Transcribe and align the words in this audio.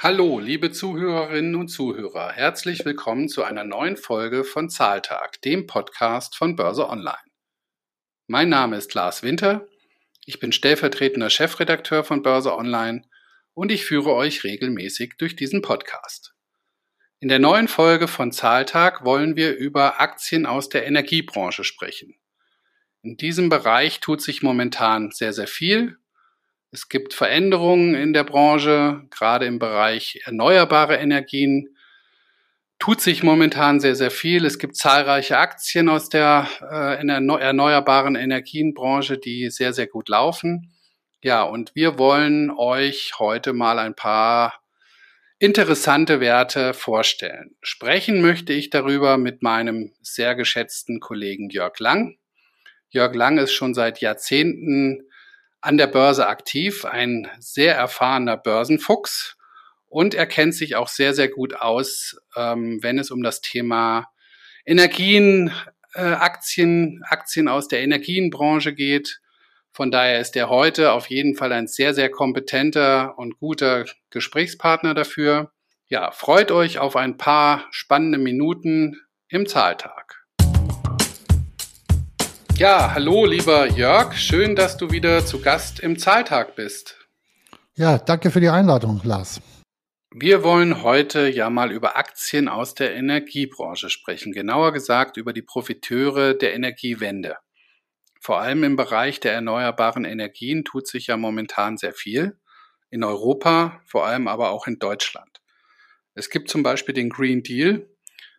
Hallo, 0.00 0.38
liebe 0.38 0.70
Zuhörerinnen 0.70 1.56
und 1.56 1.66
Zuhörer. 1.70 2.30
Herzlich 2.30 2.84
willkommen 2.84 3.28
zu 3.28 3.42
einer 3.42 3.64
neuen 3.64 3.96
Folge 3.96 4.44
von 4.44 4.70
Zahltag, 4.70 5.42
dem 5.42 5.66
Podcast 5.66 6.36
von 6.36 6.54
Börse 6.54 6.88
Online. 6.88 7.16
Mein 8.28 8.48
Name 8.48 8.76
ist 8.76 8.94
Lars 8.94 9.24
Winter. 9.24 9.66
Ich 10.24 10.38
bin 10.38 10.52
stellvertretender 10.52 11.30
Chefredakteur 11.30 12.04
von 12.04 12.22
Börse 12.22 12.54
Online 12.54 13.02
und 13.54 13.72
ich 13.72 13.86
führe 13.86 14.14
euch 14.14 14.44
regelmäßig 14.44 15.14
durch 15.18 15.34
diesen 15.34 15.62
Podcast. 15.62 16.32
In 17.18 17.28
der 17.28 17.40
neuen 17.40 17.66
Folge 17.66 18.06
von 18.06 18.30
Zahltag 18.30 19.04
wollen 19.04 19.34
wir 19.34 19.56
über 19.56 20.00
Aktien 20.00 20.46
aus 20.46 20.68
der 20.68 20.86
Energiebranche 20.86 21.64
sprechen. 21.64 22.14
In 23.02 23.16
diesem 23.16 23.48
Bereich 23.48 23.98
tut 23.98 24.22
sich 24.22 24.44
momentan 24.44 25.10
sehr, 25.10 25.32
sehr 25.32 25.48
viel. 25.48 25.98
Es 26.70 26.88
gibt 26.88 27.14
Veränderungen 27.14 27.94
in 27.94 28.12
der 28.12 28.24
Branche, 28.24 29.02
gerade 29.10 29.46
im 29.46 29.58
Bereich 29.58 30.20
erneuerbare 30.24 30.96
Energien 30.96 31.74
tut 32.78 33.00
sich 33.00 33.22
momentan 33.22 33.80
sehr, 33.80 33.96
sehr 33.96 34.10
viel. 34.10 34.44
Es 34.44 34.58
gibt 34.58 34.76
zahlreiche 34.76 35.38
Aktien 35.38 35.88
aus 35.88 36.08
der 36.08 36.46
äh, 36.60 37.06
erneuerbaren 37.06 38.14
Energienbranche, 38.14 39.18
die 39.18 39.50
sehr, 39.50 39.72
sehr 39.72 39.86
gut 39.86 40.08
laufen. 40.08 40.72
Ja, 41.22 41.42
und 41.42 41.74
wir 41.74 41.98
wollen 41.98 42.50
euch 42.50 43.14
heute 43.18 43.52
mal 43.52 43.78
ein 43.78 43.96
paar 43.96 44.62
interessante 45.40 46.20
Werte 46.20 46.74
vorstellen. 46.74 47.56
Sprechen 47.60 48.20
möchte 48.20 48.52
ich 48.52 48.70
darüber 48.70 49.18
mit 49.18 49.42
meinem 49.42 49.92
sehr 50.00 50.34
geschätzten 50.36 51.00
Kollegen 51.00 51.50
Jörg 51.50 51.78
Lang. 51.80 52.18
Jörg 52.90 53.14
Lang 53.14 53.38
ist 53.38 53.52
schon 53.52 53.74
seit 53.74 54.00
Jahrzehnten 54.00 55.07
an 55.60 55.76
der 55.76 55.86
Börse 55.86 56.26
aktiv, 56.26 56.84
ein 56.84 57.28
sehr 57.38 57.74
erfahrener 57.74 58.36
Börsenfuchs 58.36 59.36
und 59.88 60.14
er 60.14 60.26
kennt 60.26 60.54
sich 60.54 60.76
auch 60.76 60.88
sehr, 60.88 61.14
sehr 61.14 61.28
gut 61.28 61.54
aus, 61.54 62.16
ähm, 62.36 62.78
wenn 62.82 62.98
es 62.98 63.10
um 63.10 63.22
das 63.22 63.40
Thema 63.40 64.06
Energien, 64.64 65.50
äh, 65.94 66.02
Aktien, 66.02 67.02
Aktien 67.08 67.48
aus 67.48 67.68
der 67.68 67.80
Energienbranche 67.80 68.74
geht. 68.74 69.20
Von 69.72 69.90
daher 69.90 70.20
ist 70.20 70.36
er 70.36 70.50
heute 70.50 70.92
auf 70.92 71.06
jeden 71.08 71.36
Fall 71.36 71.52
ein 71.52 71.66
sehr, 71.66 71.94
sehr 71.94 72.10
kompetenter 72.10 73.18
und 73.18 73.38
guter 73.38 73.86
Gesprächspartner 74.10 74.94
dafür. 74.94 75.52
Ja, 75.86 76.10
freut 76.10 76.50
euch 76.50 76.78
auf 76.78 76.96
ein 76.96 77.16
paar 77.16 77.66
spannende 77.70 78.18
Minuten 78.18 79.00
im 79.28 79.46
Zahltag. 79.46 80.17
Ja, 82.58 82.92
hallo 82.92 83.24
lieber 83.24 83.68
Jörg, 83.68 84.16
schön, 84.16 84.56
dass 84.56 84.76
du 84.76 84.90
wieder 84.90 85.24
zu 85.24 85.40
Gast 85.40 85.78
im 85.78 85.96
Zahltag 85.96 86.56
bist. 86.56 86.98
Ja, 87.76 87.98
danke 87.98 88.32
für 88.32 88.40
die 88.40 88.48
Einladung, 88.48 89.00
Lars. 89.04 89.40
Wir 90.12 90.42
wollen 90.42 90.82
heute 90.82 91.28
ja 91.28 91.50
mal 91.50 91.70
über 91.70 91.96
Aktien 91.96 92.48
aus 92.48 92.74
der 92.74 92.96
Energiebranche 92.96 93.90
sprechen, 93.90 94.32
genauer 94.32 94.72
gesagt 94.72 95.16
über 95.18 95.32
die 95.32 95.42
Profiteure 95.42 96.34
der 96.34 96.52
Energiewende. 96.52 97.36
Vor 98.20 98.40
allem 98.40 98.64
im 98.64 98.74
Bereich 98.74 99.20
der 99.20 99.34
erneuerbaren 99.34 100.04
Energien 100.04 100.64
tut 100.64 100.88
sich 100.88 101.06
ja 101.06 101.16
momentan 101.16 101.76
sehr 101.76 101.92
viel. 101.92 102.40
In 102.90 103.04
Europa, 103.04 103.80
vor 103.86 104.04
allem 104.04 104.26
aber 104.26 104.50
auch 104.50 104.66
in 104.66 104.80
Deutschland. 104.80 105.40
Es 106.14 106.28
gibt 106.28 106.50
zum 106.50 106.64
Beispiel 106.64 106.96
den 106.96 107.08
Green 107.08 107.44
Deal, 107.44 107.88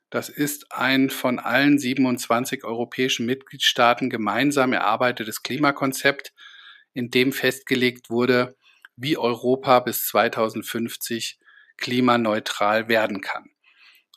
das 0.10 0.30
ist 0.30 0.72
ein 0.72 1.10
von 1.10 1.40
allen 1.40 1.78
27 1.78 2.64
europäischen 2.64 3.26
Mitgliedstaaten 3.26 4.10
gemeinsam 4.10 4.74
erarbeitetes 4.74 5.44
Klimakonzept, 5.44 6.34
in 6.94 7.12
dem 7.12 7.32
festgelegt 7.32 8.10
wurde, 8.10 8.56
wie 8.96 9.18
Europa 9.18 9.80
bis 9.80 10.08
2050 10.08 11.40
klimaneutral 11.78 12.88
werden 12.88 13.22
kann. 13.22 13.52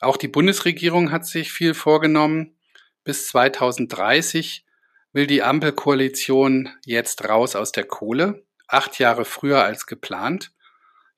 Auch 0.01 0.17
die 0.17 0.27
Bundesregierung 0.27 1.11
hat 1.11 1.25
sich 1.25 1.51
viel 1.51 1.73
vorgenommen. 1.73 2.57
Bis 3.03 3.27
2030 3.27 4.65
will 5.13 5.27
die 5.27 5.43
Ampelkoalition 5.43 6.69
jetzt 6.85 7.23
raus 7.23 7.55
aus 7.55 7.71
der 7.71 7.85
Kohle, 7.85 8.45
acht 8.67 8.99
Jahre 8.99 9.23
früher 9.23 9.63
als 9.63 9.85
geplant. 9.85 10.51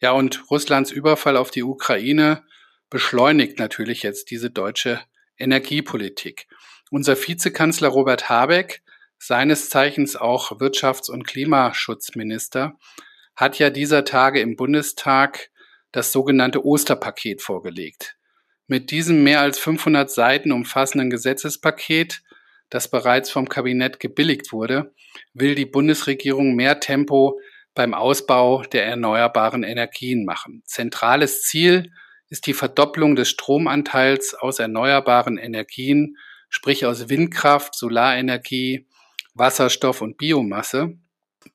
Ja, 0.02 0.12
und 0.12 0.52
Russlands 0.52 0.92
Überfall 0.92 1.38
auf 1.38 1.50
die 1.50 1.64
Ukraine 1.64 2.44
beschleunigt 2.90 3.60
natürlich 3.60 4.04
jetzt 4.04 4.32
diese 4.32 4.50
deutsche 4.50 5.02
Energiepolitik. 5.38 6.48
Unser 6.92 7.16
Vizekanzler 7.16 7.90
Robert 7.90 8.30
Habeck, 8.30 8.82
seines 9.18 9.70
Zeichens 9.70 10.16
auch 10.16 10.52
Wirtschafts- 10.60 11.10
und 11.10 11.26
Klimaschutzminister, 11.26 12.78
hat 13.36 13.60
ja 13.60 13.70
dieser 13.70 14.06
Tage 14.06 14.40
im 14.40 14.56
Bundestag 14.56 15.50
das 15.92 16.12
sogenannte 16.12 16.66
Osterpaket 16.66 17.42
vorgelegt. 17.42 18.18
Mit 18.68 18.92
diesem 18.92 19.24
mehr 19.24 19.42
als 19.42 19.60
500 19.60 20.10
Seiten 20.10 20.52
umfassenden 20.52 21.10
Gesetzespaket, 21.10 22.24
das 22.70 22.90
bereits 22.90 23.30
vom 23.30 23.48
Kabinett 23.48 24.00
gebilligt 24.00 24.52
wurde, 24.52 24.94
will 25.34 25.56
die 25.56 25.66
Bundesregierung 25.66 26.56
mehr 26.56 26.80
Tempo 26.80 27.40
beim 27.74 27.94
Ausbau 27.94 28.64
der 28.64 28.86
erneuerbaren 28.86 29.64
Energien 29.64 30.26
machen. 30.26 30.64
Zentrales 30.66 31.44
Ziel 31.44 31.92
ist 32.36 32.48
die 32.48 32.54
Verdopplung 32.54 33.16
des 33.16 33.30
Stromanteils 33.30 34.34
aus 34.34 34.60
erneuerbaren 34.60 35.38
Energien, 35.38 36.18
sprich 36.50 36.86
aus 36.86 37.08
Windkraft, 37.08 37.76
Solarenergie, 37.76 38.90
Wasserstoff 39.36 40.02
und 40.02 40.18
Biomasse. 40.18 40.98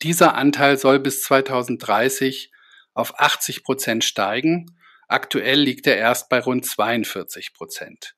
Dieser 0.00 0.36
Anteil 0.36 0.78
soll 0.78 0.98
bis 0.98 1.22
2030 1.24 2.50
auf 2.94 3.20
80 3.20 3.62
Prozent 3.62 4.04
steigen. 4.04 4.74
Aktuell 5.06 5.60
liegt 5.60 5.86
er 5.86 5.98
erst 5.98 6.30
bei 6.30 6.40
rund 6.40 6.64
42 6.64 7.52
Prozent. 7.52 8.14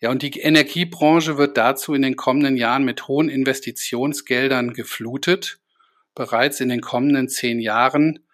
Ja, 0.00 0.10
und 0.10 0.22
die 0.22 0.38
Energiebranche 0.38 1.38
wird 1.38 1.56
dazu 1.56 1.92
in 1.92 2.02
den 2.02 2.14
kommenden 2.14 2.56
Jahren 2.56 2.84
mit 2.84 3.08
hohen 3.08 3.28
Investitionsgeldern 3.28 4.74
geflutet. 4.74 5.58
Bereits 6.14 6.60
in 6.60 6.68
den 6.68 6.82
kommenden 6.82 7.28
zehn 7.28 7.58
Jahren 7.58 8.24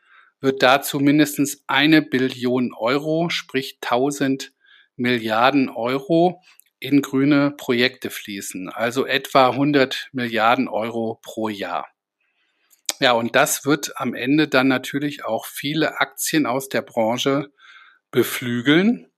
wird 0.41 0.63
dazu 0.63 1.01
mindestens 1.01 1.63
eine 1.67 2.03
Billion 2.03 2.73
Euro, 2.75 3.31
sprich 3.31 3.79
1000 3.83 4.53
Milliarden 4.97 5.69
Euro 5.69 6.43
in 6.79 7.03
grüne 7.03 7.53
Projekte 7.53 8.11
fließen, 8.11 8.69
also 8.69 9.07
etwa 9.07 9.51
100 9.51 10.09
Milliarden 10.13 10.69
Euro 10.69 11.19
pro 11.23 11.49
Jahr. 11.49 11.89
Ja, 13.01 13.13
und 13.13 13.37
das 13.37 13.67
wird 13.67 13.93
am 13.97 14.15
Ende 14.15 14.49
dann 14.49 14.69
natürlich 14.69 15.25
auch 15.25 15.47
viele 15.47 16.01
Aktien 16.01 16.47
aus 16.47 16.69
der 16.69 16.83
Branche 16.83 17.51
beflügeln. 18.11 19.11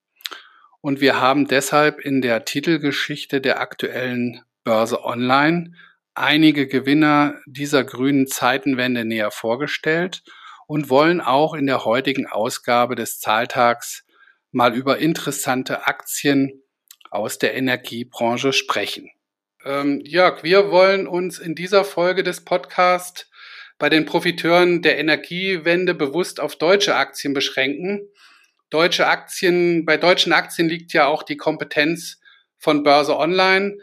Und 0.80 1.00
wir 1.00 1.20
haben 1.20 1.46
deshalb 1.46 2.00
in 2.00 2.20
der 2.20 2.44
Titelgeschichte 2.44 3.40
der 3.40 3.60
aktuellen 3.60 4.42
Börse 4.64 5.04
Online 5.04 5.74
einige 6.14 6.66
Gewinner 6.66 7.36
dieser 7.46 7.84
grünen 7.84 8.26
Zeitenwende 8.26 9.04
näher 9.04 9.30
vorgestellt 9.30 10.22
und 10.68 10.90
wollen 10.90 11.20
auch 11.22 11.54
in 11.54 11.66
der 11.66 11.86
heutigen 11.86 12.26
Ausgabe 12.26 12.94
des 12.94 13.18
Zahltags 13.18 14.04
mal 14.52 14.76
über 14.76 14.98
interessante 14.98 15.86
Aktien 15.86 16.62
aus 17.10 17.38
der 17.38 17.54
Energiebranche 17.54 18.52
sprechen. 18.52 19.10
Ähm, 19.64 20.00
Jörg, 20.04 20.44
wir 20.44 20.70
wollen 20.70 21.08
uns 21.08 21.38
in 21.38 21.54
dieser 21.54 21.84
Folge 21.84 22.22
des 22.22 22.44
Podcasts 22.44 23.30
bei 23.78 23.88
den 23.88 24.04
Profiteuren 24.04 24.82
der 24.82 24.98
Energiewende 24.98 25.94
bewusst 25.94 26.38
auf 26.38 26.56
deutsche 26.56 26.94
Aktien 26.96 27.32
beschränken. 27.32 28.06
Deutsche 28.68 29.06
Aktien, 29.06 29.86
bei 29.86 29.96
deutschen 29.96 30.34
Aktien 30.34 30.68
liegt 30.68 30.92
ja 30.92 31.06
auch 31.06 31.22
die 31.22 31.38
Kompetenz 31.38 32.20
von 32.58 32.82
Börse 32.82 33.16
Online. 33.16 33.78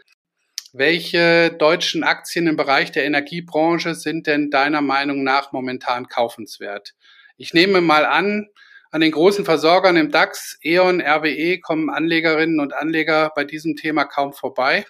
Welche 0.77 1.55
deutschen 1.57 2.03
Aktien 2.03 2.47
im 2.47 2.57
Bereich 2.57 2.91
der 2.91 3.05
Energiebranche 3.05 3.95
sind 3.95 4.27
denn 4.27 4.51
deiner 4.51 4.81
Meinung 4.81 5.23
nach 5.23 5.53
momentan 5.53 6.09
kaufenswert? 6.09 6.95
Ich 7.37 7.53
nehme 7.53 7.79
mal 7.79 8.03
an, 8.03 8.47
an 8.91 8.99
den 8.99 9.13
großen 9.13 9.45
Versorgern 9.45 9.95
im 9.95 10.11
DAX, 10.11 10.59
E.ON, 10.61 10.99
RWE 10.99 11.61
kommen 11.61 11.89
Anlegerinnen 11.89 12.59
und 12.59 12.73
Anleger 12.73 13.31
bei 13.37 13.45
diesem 13.45 13.77
Thema 13.77 14.03
kaum 14.03 14.33
vorbei. 14.33 14.85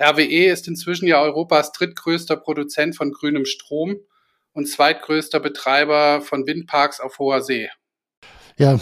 RWE 0.00 0.46
ist 0.46 0.66
inzwischen 0.66 1.06
ja 1.06 1.20
Europas 1.20 1.72
drittgrößter 1.72 2.36
Produzent 2.36 2.96
von 2.96 3.12
grünem 3.12 3.44
Strom 3.44 3.96
und 4.54 4.66
zweitgrößter 4.66 5.40
Betreiber 5.40 6.22
von 6.22 6.46
Windparks 6.46 7.00
auf 7.00 7.18
hoher 7.18 7.42
See. 7.42 7.68
Ja, 8.56 8.80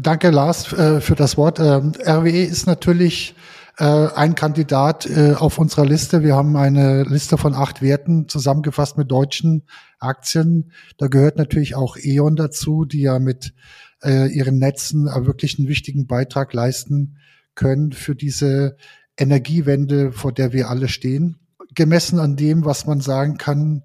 danke 0.00 0.30
Lars 0.30 0.72
äh, 0.72 1.00
für 1.00 1.16
das 1.16 1.36
Wort. 1.36 1.58
Ähm, 1.58 1.94
RWE 2.00 2.44
ist 2.44 2.66
natürlich 2.68 3.34
äh, 3.78 3.84
ein 3.84 4.34
Kandidat 4.34 5.06
äh, 5.06 5.34
auf 5.34 5.58
unserer 5.58 5.84
Liste. 5.84 6.22
Wir 6.22 6.36
haben 6.36 6.56
eine 6.56 7.02
Liste 7.04 7.38
von 7.38 7.54
acht 7.54 7.82
Werten 7.82 8.28
zusammengefasst 8.28 8.96
mit 8.96 9.10
deutschen 9.10 9.64
Aktien. 9.98 10.72
Da 10.98 11.08
gehört 11.08 11.36
natürlich 11.36 11.74
auch 11.74 11.96
E.ON 11.96 12.36
dazu, 12.36 12.84
die 12.84 13.02
ja 13.02 13.18
mit 13.18 13.54
äh, 14.02 14.28
ihren 14.28 14.58
Netzen 14.58 15.06
wirklich 15.06 15.58
einen 15.58 15.68
wichtigen 15.68 16.06
Beitrag 16.06 16.52
leisten 16.52 17.16
können 17.54 17.92
für 17.92 18.14
diese 18.14 18.76
Energiewende, 19.16 20.12
vor 20.12 20.32
der 20.32 20.52
wir 20.52 20.68
alle 20.68 20.88
stehen. 20.88 21.36
Gemessen 21.74 22.18
an 22.18 22.36
dem, 22.36 22.64
was 22.64 22.86
man 22.86 23.00
sagen 23.00 23.38
kann, 23.38 23.84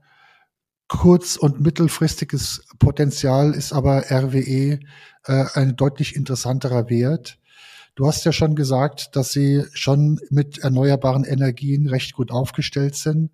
kurz- 0.87 1.37
und 1.37 1.61
mittelfristiges 1.61 2.65
Potenzial 2.79 3.53
ist 3.53 3.73
aber 3.73 4.11
RWE 4.11 4.79
äh, 5.25 5.45
ein 5.53 5.75
deutlich 5.75 6.15
interessanterer 6.15 6.89
Wert. 6.89 7.37
Du 7.95 8.07
hast 8.07 8.25
ja 8.25 8.31
schon 8.31 8.55
gesagt, 8.55 9.15
dass 9.15 9.31
sie 9.31 9.65
schon 9.73 10.19
mit 10.29 10.59
erneuerbaren 10.59 11.23
Energien 11.23 11.87
recht 11.87 12.13
gut 12.13 12.31
aufgestellt 12.31 12.95
sind. 12.95 13.31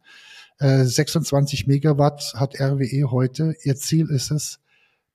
Äh, 0.59 0.85
26 0.85 1.67
Megawatt 1.67 2.33
hat 2.35 2.59
RWE 2.59 3.11
heute. 3.11 3.55
Ihr 3.63 3.75
Ziel 3.75 4.09
ist 4.09 4.31
es, 4.31 4.59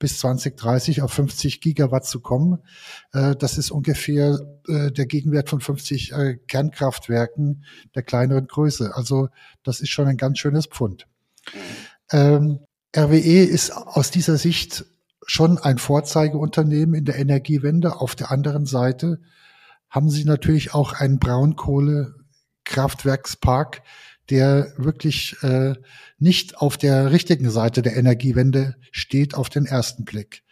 bis 0.00 0.18
2030 0.18 1.02
auf 1.02 1.12
50 1.12 1.60
Gigawatt 1.60 2.06
zu 2.06 2.20
kommen. 2.20 2.58
Äh, 3.12 3.36
das 3.36 3.58
ist 3.58 3.70
ungefähr 3.70 4.40
äh, 4.66 4.90
der 4.90 5.06
Gegenwert 5.06 5.48
von 5.48 5.60
50 5.60 6.12
äh, 6.12 6.36
Kernkraftwerken 6.48 7.64
der 7.94 8.02
kleineren 8.02 8.46
Größe. 8.46 8.96
Also 8.96 9.28
das 9.62 9.80
ist 9.80 9.90
schon 9.90 10.08
ein 10.08 10.16
ganz 10.16 10.38
schönes 10.38 10.66
Pfund. 10.66 11.06
Ähm, 12.10 12.60
RWE 12.96 13.44
ist 13.44 13.70
aus 13.70 14.10
dieser 14.10 14.36
Sicht 14.36 14.84
schon 15.26 15.58
ein 15.58 15.78
Vorzeigeunternehmen 15.78 16.94
in 16.94 17.04
der 17.04 17.18
Energiewende. 17.18 18.00
Auf 18.00 18.14
der 18.14 18.30
anderen 18.30 18.66
Seite 18.66 19.20
haben 19.88 20.10
sie 20.10 20.24
natürlich 20.24 20.74
auch 20.74 20.92
einen 20.92 21.18
Braunkohlekraftwerkspark, 21.18 23.82
der 24.30 24.72
wirklich 24.76 25.36
äh, 25.42 25.74
nicht 26.18 26.58
auf 26.58 26.76
der 26.76 27.10
richtigen 27.10 27.50
Seite 27.50 27.82
der 27.82 27.96
Energiewende 27.96 28.76
steht 28.92 29.34
auf 29.34 29.48
den 29.48 29.66
ersten 29.66 30.04
Blick. 30.04 30.44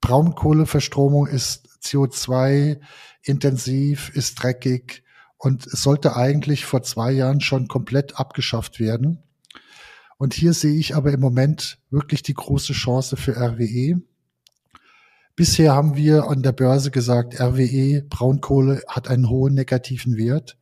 Braunkohleverstromung 0.00 1.26
ist 1.26 1.68
CO2 1.82 2.80
intensiv, 3.22 4.10
ist 4.14 4.42
dreckig 4.42 5.04
und 5.38 5.66
es 5.66 5.82
sollte 5.82 6.16
eigentlich 6.16 6.66
vor 6.66 6.82
zwei 6.82 7.12
Jahren 7.12 7.40
schon 7.40 7.68
komplett 7.68 8.18
abgeschafft 8.18 8.78
werden. 8.78 9.22
Und 10.22 10.34
hier 10.34 10.52
sehe 10.52 10.78
ich 10.78 10.94
aber 10.94 11.12
im 11.12 11.18
Moment 11.18 11.80
wirklich 11.90 12.22
die 12.22 12.34
große 12.34 12.74
Chance 12.74 13.16
für 13.16 13.36
RWE. 13.36 14.00
Bisher 15.34 15.74
haben 15.74 15.96
wir 15.96 16.28
an 16.28 16.44
der 16.44 16.52
Börse 16.52 16.92
gesagt, 16.92 17.40
RWE, 17.40 18.02
Braunkohle 18.02 18.84
hat 18.86 19.08
einen 19.08 19.28
hohen 19.28 19.54
negativen 19.54 20.16
Wert. 20.16 20.56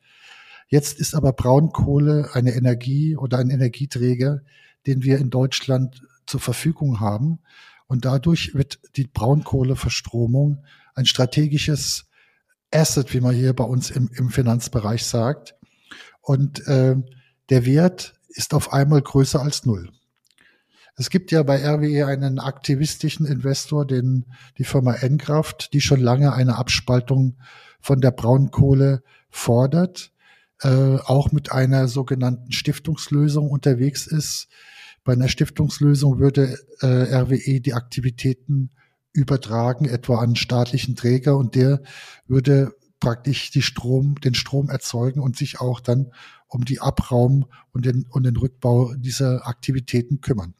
Jetzt 0.68 0.98
ist 0.98 1.14
aber 1.14 1.34
Braunkohle 1.34 2.30
eine 2.32 2.54
Energie 2.54 3.18
oder 3.18 3.36
ein 3.36 3.50
Energieträger, 3.50 4.40
den 4.86 5.02
wir 5.02 5.18
in 5.18 5.28
Deutschland 5.28 6.06
zur 6.26 6.40
Verfügung 6.40 7.00
haben. 7.00 7.40
Und 7.86 8.06
dadurch 8.06 8.54
wird 8.54 8.80
die 8.96 9.08
Braunkohleverstromung 9.08 10.64
ein 10.94 11.04
strategisches 11.04 12.06
Asset, 12.70 13.12
wie 13.12 13.20
man 13.20 13.34
hier 13.34 13.52
bei 13.52 13.64
uns 13.64 13.90
im, 13.90 14.08
im 14.14 14.30
Finanzbereich 14.30 15.04
sagt. 15.04 15.54
Und 16.22 16.66
äh, 16.66 16.96
der 17.50 17.66
Wert 17.66 18.14
ist 18.30 18.54
auf 18.54 18.72
einmal 18.72 19.02
größer 19.02 19.40
als 19.40 19.66
null. 19.66 19.90
Es 20.96 21.10
gibt 21.10 21.32
ja 21.32 21.42
bei 21.42 21.64
RWE 21.64 22.06
einen 22.06 22.38
aktivistischen 22.38 23.26
Investor, 23.26 23.86
den, 23.86 24.26
die 24.58 24.64
Firma 24.64 24.94
Enkraft, 24.94 25.72
die 25.72 25.80
schon 25.80 26.00
lange 26.00 26.32
eine 26.32 26.56
Abspaltung 26.56 27.38
von 27.80 28.00
der 28.00 28.10
Braunkohle 28.10 29.02
fordert 29.30 30.12
äh, 30.62 30.96
auch 30.96 31.32
mit 31.32 31.52
einer 31.52 31.88
sogenannten 31.88 32.52
Stiftungslösung 32.52 33.50
unterwegs 33.50 34.06
ist. 34.06 34.48
Bei 35.04 35.12
einer 35.12 35.28
Stiftungslösung 35.28 36.18
würde 36.18 36.58
äh, 36.80 36.86
RWE 36.86 37.60
die 37.60 37.74
Aktivitäten 37.74 38.70
übertragen, 39.12 39.86
etwa 39.86 40.18
an 40.18 40.36
staatlichen 40.36 40.96
Träger, 40.96 41.36
und 41.36 41.54
der 41.54 41.82
würde 42.26 42.72
praktisch 43.00 43.50
die 43.50 43.62
Strom, 43.62 44.16
den 44.20 44.34
Strom 44.34 44.68
erzeugen 44.68 45.20
und 45.20 45.36
sich 45.36 45.60
auch 45.60 45.80
dann 45.80 46.12
um 46.50 46.64
die 46.64 46.80
Abraum 46.80 47.46
und 47.72 47.86
den, 47.86 48.06
und 48.10 48.24
den 48.24 48.36
Rückbau 48.36 48.94
dieser 48.94 49.46
Aktivitäten 49.46 50.20
kümmern. 50.20 50.54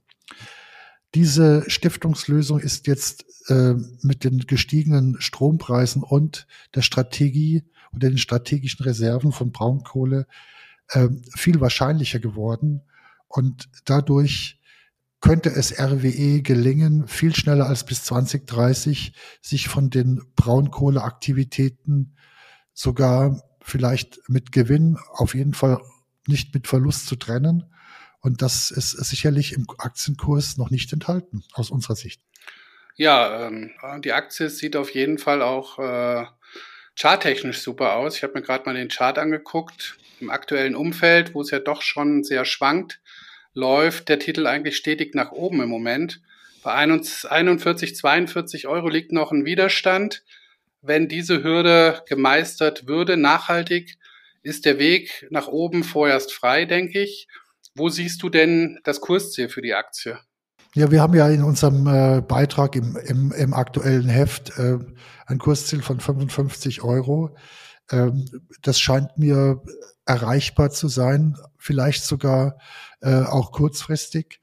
Diese 1.14 1.68
Stiftungslösung 1.68 2.60
ist 2.60 2.86
jetzt 2.86 3.24
äh, 3.48 3.74
mit 4.02 4.22
den 4.22 4.38
gestiegenen 4.46 5.20
Strompreisen 5.20 6.02
und 6.02 6.46
der 6.74 6.82
Strategie 6.82 7.64
und 7.92 8.02
den 8.02 8.16
strategischen 8.16 8.84
Reserven 8.84 9.32
von 9.32 9.50
Braunkohle 9.50 10.26
äh, 10.90 11.08
viel 11.36 11.60
wahrscheinlicher 11.60 12.20
geworden. 12.20 12.82
Und 13.26 13.68
dadurch 13.84 14.60
könnte 15.20 15.50
es 15.50 15.78
RWE 15.78 16.42
gelingen, 16.42 17.08
viel 17.08 17.34
schneller 17.34 17.66
als 17.66 17.84
bis 17.84 18.04
2030 18.04 19.12
sich 19.42 19.68
von 19.68 19.90
den 19.90 20.22
Braunkohleaktivitäten 20.36 22.16
sogar 22.72 23.42
vielleicht 23.62 24.20
mit 24.28 24.52
Gewinn, 24.52 24.98
auf 25.12 25.34
jeden 25.34 25.54
Fall 25.54 25.80
nicht 26.26 26.54
mit 26.54 26.66
Verlust 26.66 27.06
zu 27.06 27.16
trennen. 27.16 27.74
Und 28.20 28.42
das 28.42 28.70
ist 28.70 28.90
sicherlich 28.90 29.54
im 29.54 29.66
Aktienkurs 29.78 30.56
noch 30.58 30.70
nicht 30.70 30.92
enthalten, 30.92 31.42
aus 31.54 31.70
unserer 31.70 31.96
Sicht. 31.96 32.20
Ja, 32.96 33.46
ähm, 33.46 33.70
die 34.04 34.12
Aktie 34.12 34.50
sieht 34.50 34.76
auf 34.76 34.90
jeden 34.90 35.18
Fall 35.18 35.40
auch 35.40 35.78
äh, 35.78 36.26
charttechnisch 36.98 37.60
super 37.60 37.96
aus. 37.96 38.16
Ich 38.16 38.22
habe 38.22 38.34
mir 38.34 38.42
gerade 38.42 38.64
mal 38.66 38.74
den 38.74 38.88
Chart 38.88 39.16
angeguckt. 39.18 39.96
Im 40.20 40.28
aktuellen 40.28 40.76
Umfeld, 40.76 41.34
wo 41.34 41.40
es 41.40 41.50
ja 41.50 41.60
doch 41.60 41.80
schon 41.80 42.24
sehr 42.24 42.44
schwankt, 42.44 43.00
läuft 43.54 44.10
der 44.10 44.18
Titel 44.18 44.46
eigentlich 44.46 44.76
stetig 44.76 45.14
nach 45.14 45.32
oben 45.32 45.62
im 45.62 45.70
Moment. 45.70 46.20
Bei 46.62 46.74
41, 46.74 47.96
42 47.96 48.68
Euro 48.68 48.88
liegt 48.88 49.12
noch 49.12 49.32
ein 49.32 49.46
Widerstand. 49.46 50.22
Wenn 50.82 51.08
diese 51.08 51.42
Hürde 51.42 52.02
gemeistert 52.08 52.86
würde, 52.86 53.16
nachhaltig, 53.16 53.98
ist 54.42 54.64
der 54.64 54.78
Weg 54.78 55.26
nach 55.30 55.48
oben 55.48 55.84
vorerst 55.84 56.32
frei, 56.32 56.64
denke 56.64 57.00
ich. 57.02 57.28
Wo 57.74 57.88
siehst 57.88 58.22
du 58.22 58.30
denn 58.30 58.78
das 58.84 59.00
Kursziel 59.00 59.48
für 59.48 59.62
die 59.62 59.74
Aktie? 59.74 60.18
Ja, 60.74 60.90
wir 60.90 61.02
haben 61.02 61.14
ja 61.14 61.28
in 61.28 61.42
unserem 61.42 61.86
äh, 61.86 62.20
Beitrag 62.20 62.76
im, 62.76 62.96
im, 62.96 63.32
im 63.32 63.54
aktuellen 63.54 64.08
Heft 64.08 64.56
äh, 64.58 64.78
ein 65.26 65.38
Kursziel 65.38 65.82
von 65.82 66.00
55 66.00 66.82
Euro. 66.82 67.36
Ähm, 67.90 68.26
das 68.62 68.78
scheint 68.78 69.18
mir 69.18 69.62
erreichbar 70.06 70.70
zu 70.70 70.88
sein, 70.88 71.36
vielleicht 71.58 72.04
sogar 72.04 72.58
äh, 73.00 73.22
auch 73.22 73.52
kurzfristig. 73.52 74.40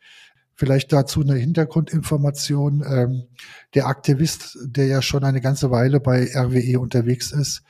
Vielleicht 0.60 0.92
dazu 0.92 1.22
eine 1.22 1.36
Hintergrundinformation. 1.36 2.84
Ähm, 2.84 3.28
der 3.76 3.86
Aktivist, 3.86 4.58
der 4.64 4.88
ja 4.88 5.02
schon 5.04 5.24
eine 5.24 5.40
ganze 5.40 5.70
Weile 5.70 6.00
bei 6.00 6.32
RWE 6.36 6.80
unterwegs 6.80 7.32
ist, 7.32 7.62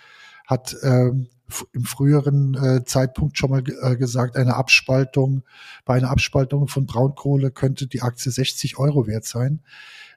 hat 0.45 0.73
ähm, 0.83 1.27
im 1.73 1.83
früheren 1.83 2.55
äh, 2.55 2.85
Zeitpunkt 2.85 3.37
schon 3.37 3.49
mal 3.49 3.63
äh, 3.81 3.97
gesagt, 3.97 4.37
eine 4.37 4.55
Abspaltung, 4.55 5.43
bei 5.83 5.95
einer 5.95 6.09
Abspaltung 6.09 6.69
von 6.69 6.85
Braunkohle 6.85 7.51
könnte 7.51 7.87
die 7.87 8.01
Aktie 8.01 8.31
60 8.31 8.79
Euro 8.79 9.05
wert 9.05 9.25
sein. 9.25 9.59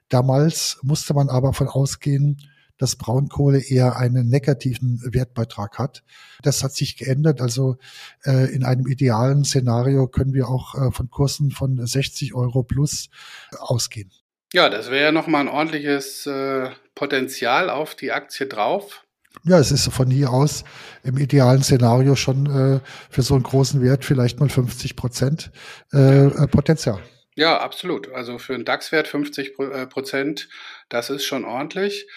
Damals 0.07 0.79
musste 0.81 1.13
man 1.13 1.27
aber 1.27 1.51
von 1.51 1.67
ausgehen, 1.67 2.37
dass 2.81 2.95
Braunkohle 2.95 3.59
eher 3.59 3.97
einen 3.97 4.27
negativen 4.27 4.99
Wertbeitrag 5.03 5.77
hat. 5.77 6.03
Das 6.41 6.63
hat 6.63 6.73
sich 6.73 6.97
geändert. 6.97 7.41
Also 7.41 7.77
äh, 8.25 8.51
in 8.53 8.65
einem 8.65 8.87
idealen 8.87 9.43
Szenario 9.43 10.07
können 10.07 10.33
wir 10.33 10.49
auch 10.49 10.75
äh, 10.75 10.91
von 10.91 11.09
Kursen 11.09 11.51
von 11.51 11.85
60 11.85 12.33
Euro 12.33 12.63
plus 12.63 13.09
ausgehen. 13.57 14.11
Ja, 14.53 14.69
das 14.69 14.89
wäre 14.89 15.05
ja 15.05 15.11
nochmal 15.11 15.41
ein 15.41 15.47
ordentliches 15.47 16.25
äh, 16.25 16.69
Potenzial 16.95 17.69
auf 17.69 17.95
die 17.95 18.11
Aktie 18.11 18.47
drauf. 18.47 19.05
Ja, 19.43 19.59
es 19.59 19.71
ist 19.71 19.87
von 19.89 20.09
hier 20.09 20.31
aus 20.31 20.63
im 21.03 21.17
idealen 21.17 21.63
Szenario 21.63 22.15
schon 22.15 22.45
äh, 22.47 22.79
für 23.09 23.21
so 23.21 23.35
einen 23.35 23.43
großen 23.43 23.81
Wert 23.81 24.03
vielleicht 24.03 24.39
mal 24.39 24.49
50 24.49 24.95
Prozent 24.95 25.51
äh, 25.93 26.25
äh, 26.25 26.47
Potenzial. 26.47 27.01
Ja, 27.35 27.59
absolut. 27.59 28.11
Also 28.11 28.37
für 28.39 28.53
einen 28.53 28.65
DAX-Wert 28.65 29.07
50 29.07 29.57
äh, 29.57 29.87
Prozent, 29.87 30.49
das 30.89 31.09
ist 31.09 31.25
schon 31.25 31.45
ordentlich. 31.45 32.07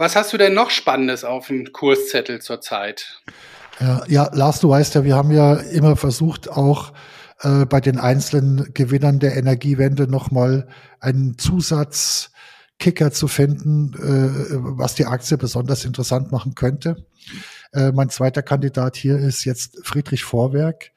Was 0.00 0.16
hast 0.16 0.32
du 0.32 0.38
denn 0.38 0.54
noch 0.54 0.70
Spannendes 0.70 1.24
auf 1.24 1.48
dem 1.48 1.74
Kurszettel 1.74 2.40
zurzeit? 2.40 3.20
Ja, 3.80 4.02
ja, 4.08 4.30
Lars, 4.32 4.58
du 4.58 4.70
weißt 4.70 4.94
ja, 4.94 5.04
wir 5.04 5.14
haben 5.14 5.30
ja 5.30 5.56
immer 5.56 5.94
versucht, 5.94 6.48
auch 6.48 6.94
äh, 7.40 7.66
bei 7.66 7.82
den 7.82 7.98
einzelnen 7.98 8.72
Gewinnern 8.72 9.18
der 9.18 9.36
Energiewende 9.36 10.08
nochmal 10.10 10.68
einen 11.00 11.36
Zusatz 11.36 12.30
Kicker 12.78 13.12
zu 13.12 13.28
finden, 13.28 13.92
äh, 13.92 14.56
was 14.78 14.94
die 14.94 15.04
Aktie 15.04 15.36
besonders 15.36 15.84
interessant 15.84 16.32
machen 16.32 16.54
könnte. 16.54 17.04
Äh, 17.74 17.92
mein 17.92 18.08
zweiter 18.08 18.40
Kandidat 18.40 18.96
hier 18.96 19.18
ist 19.18 19.44
jetzt 19.44 19.86
Friedrich 19.86 20.24
Vorwerk. 20.24 20.92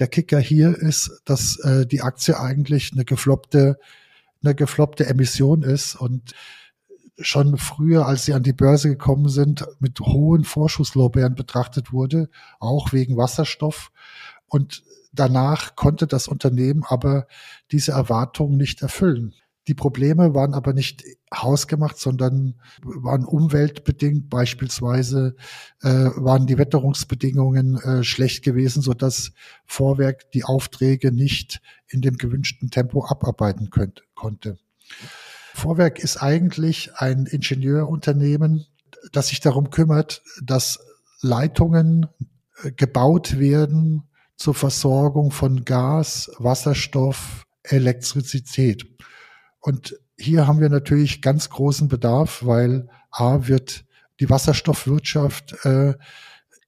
Der 0.00 0.08
Kicker 0.08 0.40
hier 0.40 0.76
ist, 0.76 1.22
dass 1.24 1.56
äh, 1.60 1.86
die 1.86 2.02
Aktie 2.02 2.36
eigentlich 2.36 2.90
eine 2.94 3.04
gefloppte, 3.04 3.78
eine 4.42 4.56
gefloppte 4.56 5.06
Emission 5.06 5.62
ist 5.62 5.94
und 5.94 6.34
schon 7.20 7.56
früher, 7.56 8.06
als 8.06 8.24
sie 8.24 8.34
an 8.34 8.42
die 8.42 8.52
Börse 8.52 8.88
gekommen 8.88 9.28
sind, 9.28 9.66
mit 9.78 10.00
hohen 10.00 10.44
Vorschusslorbeeren 10.44 11.34
betrachtet 11.34 11.92
wurde, 11.92 12.28
auch 12.58 12.92
wegen 12.92 13.16
Wasserstoff. 13.16 13.92
Und 14.46 14.82
danach 15.12 15.76
konnte 15.76 16.06
das 16.06 16.28
Unternehmen 16.28 16.82
aber 16.86 17.26
diese 17.70 17.92
Erwartungen 17.92 18.56
nicht 18.56 18.82
erfüllen. 18.82 19.34
Die 19.68 19.74
Probleme 19.74 20.34
waren 20.34 20.54
aber 20.54 20.72
nicht 20.72 21.04
hausgemacht, 21.32 21.98
sondern 21.98 22.54
waren 22.82 23.24
umweltbedingt. 23.24 24.28
Beispielsweise 24.28 25.36
äh, 25.82 25.88
waren 26.16 26.46
die 26.46 26.58
Wetterungsbedingungen 26.58 27.76
äh, 27.76 28.02
schlecht 28.02 28.42
gewesen, 28.42 28.82
so 28.82 28.94
dass 28.94 29.32
Vorwerk 29.66 30.30
die 30.32 30.44
Aufträge 30.44 31.12
nicht 31.12 31.60
in 31.88 32.00
dem 32.00 32.16
gewünschten 32.16 32.70
Tempo 32.70 33.04
abarbeiten 33.04 33.70
könnt, 33.70 34.02
konnte. 34.14 34.58
Vorwerk 35.54 35.98
ist 35.98 36.18
eigentlich 36.18 36.94
ein 36.96 37.26
Ingenieurunternehmen, 37.26 38.66
das 39.12 39.28
sich 39.28 39.40
darum 39.40 39.70
kümmert, 39.70 40.22
dass 40.42 40.78
Leitungen 41.20 42.06
äh, 42.62 42.72
gebaut 42.72 43.38
werden 43.38 44.04
zur 44.36 44.54
Versorgung 44.54 45.30
von 45.30 45.64
Gas, 45.64 46.30
Wasserstoff, 46.38 47.46
Elektrizität. 47.62 48.86
Und 49.60 49.96
hier 50.18 50.46
haben 50.46 50.60
wir 50.60 50.70
natürlich 50.70 51.22
ganz 51.22 51.50
großen 51.50 51.88
Bedarf, 51.88 52.44
weil 52.44 52.88
A 53.10 53.46
wird 53.48 53.84
die 54.18 54.30
Wasserstoffwirtschaft 54.30 55.64
äh, 55.64 55.94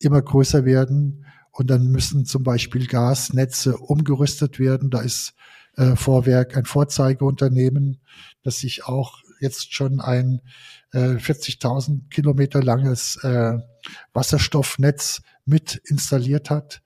immer 0.00 0.20
größer 0.20 0.64
werden 0.64 1.26
und 1.50 1.70
dann 1.70 1.86
müssen 1.86 2.24
zum 2.24 2.42
Beispiel 2.42 2.86
Gasnetze 2.86 3.76
umgerüstet 3.76 4.58
werden. 4.58 4.90
Da 4.90 5.00
ist 5.00 5.34
äh, 5.76 5.96
Vorwerk 5.96 6.56
ein 6.56 6.64
Vorzeigeunternehmen, 6.64 8.00
das 8.42 8.58
sich 8.58 8.84
auch 8.84 9.18
jetzt 9.40 9.74
schon 9.74 10.00
ein 10.00 10.40
äh, 10.92 11.16
40.000 11.16 12.08
Kilometer 12.10 12.62
langes 12.62 13.16
äh, 13.24 13.58
Wasserstoffnetz 14.12 15.22
mit 15.44 15.80
installiert 15.84 16.50
hat. 16.50 16.82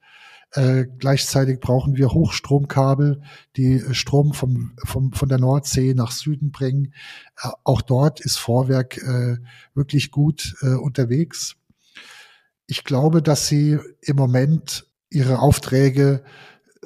Äh, 0.51 0.85
gleichzeitig 0.97 1.59
brauchen 1.59 1.97
wir 1.97 2.09
Hochstromkabel, 2.09 3.21
die 3.57 3.83
Strom 3.91 4.33
vom, 4.33 4.73
vom, 4.85 5.11
von 5.11 5.29
der 5.29 5.39
Nordsee 5.39 5.93
nach 5.93 6.11
Süden 6.11 6.51
bringen. 6.51 6.93
Äh, 7.41 7.49
auch 7.63 7.81
dort 7.81 8.21
ist 8.21 8.37
Vorwerk 8.37 8.97
äh, 8.97 9.37
wirklich 9.73 10.09
gut 10.09 10.55
äh, 10.61 10.75
unterwegs. 10.75 11.57
Ich 12.65 12.83
glaube, 12.83 13.21
dass 13.21 13.47
sie 13.47 13.77
im 14.01 14.15
Moment 14.15 14.85
ihre 15.09 15.39
Aufträge 15.39 16.23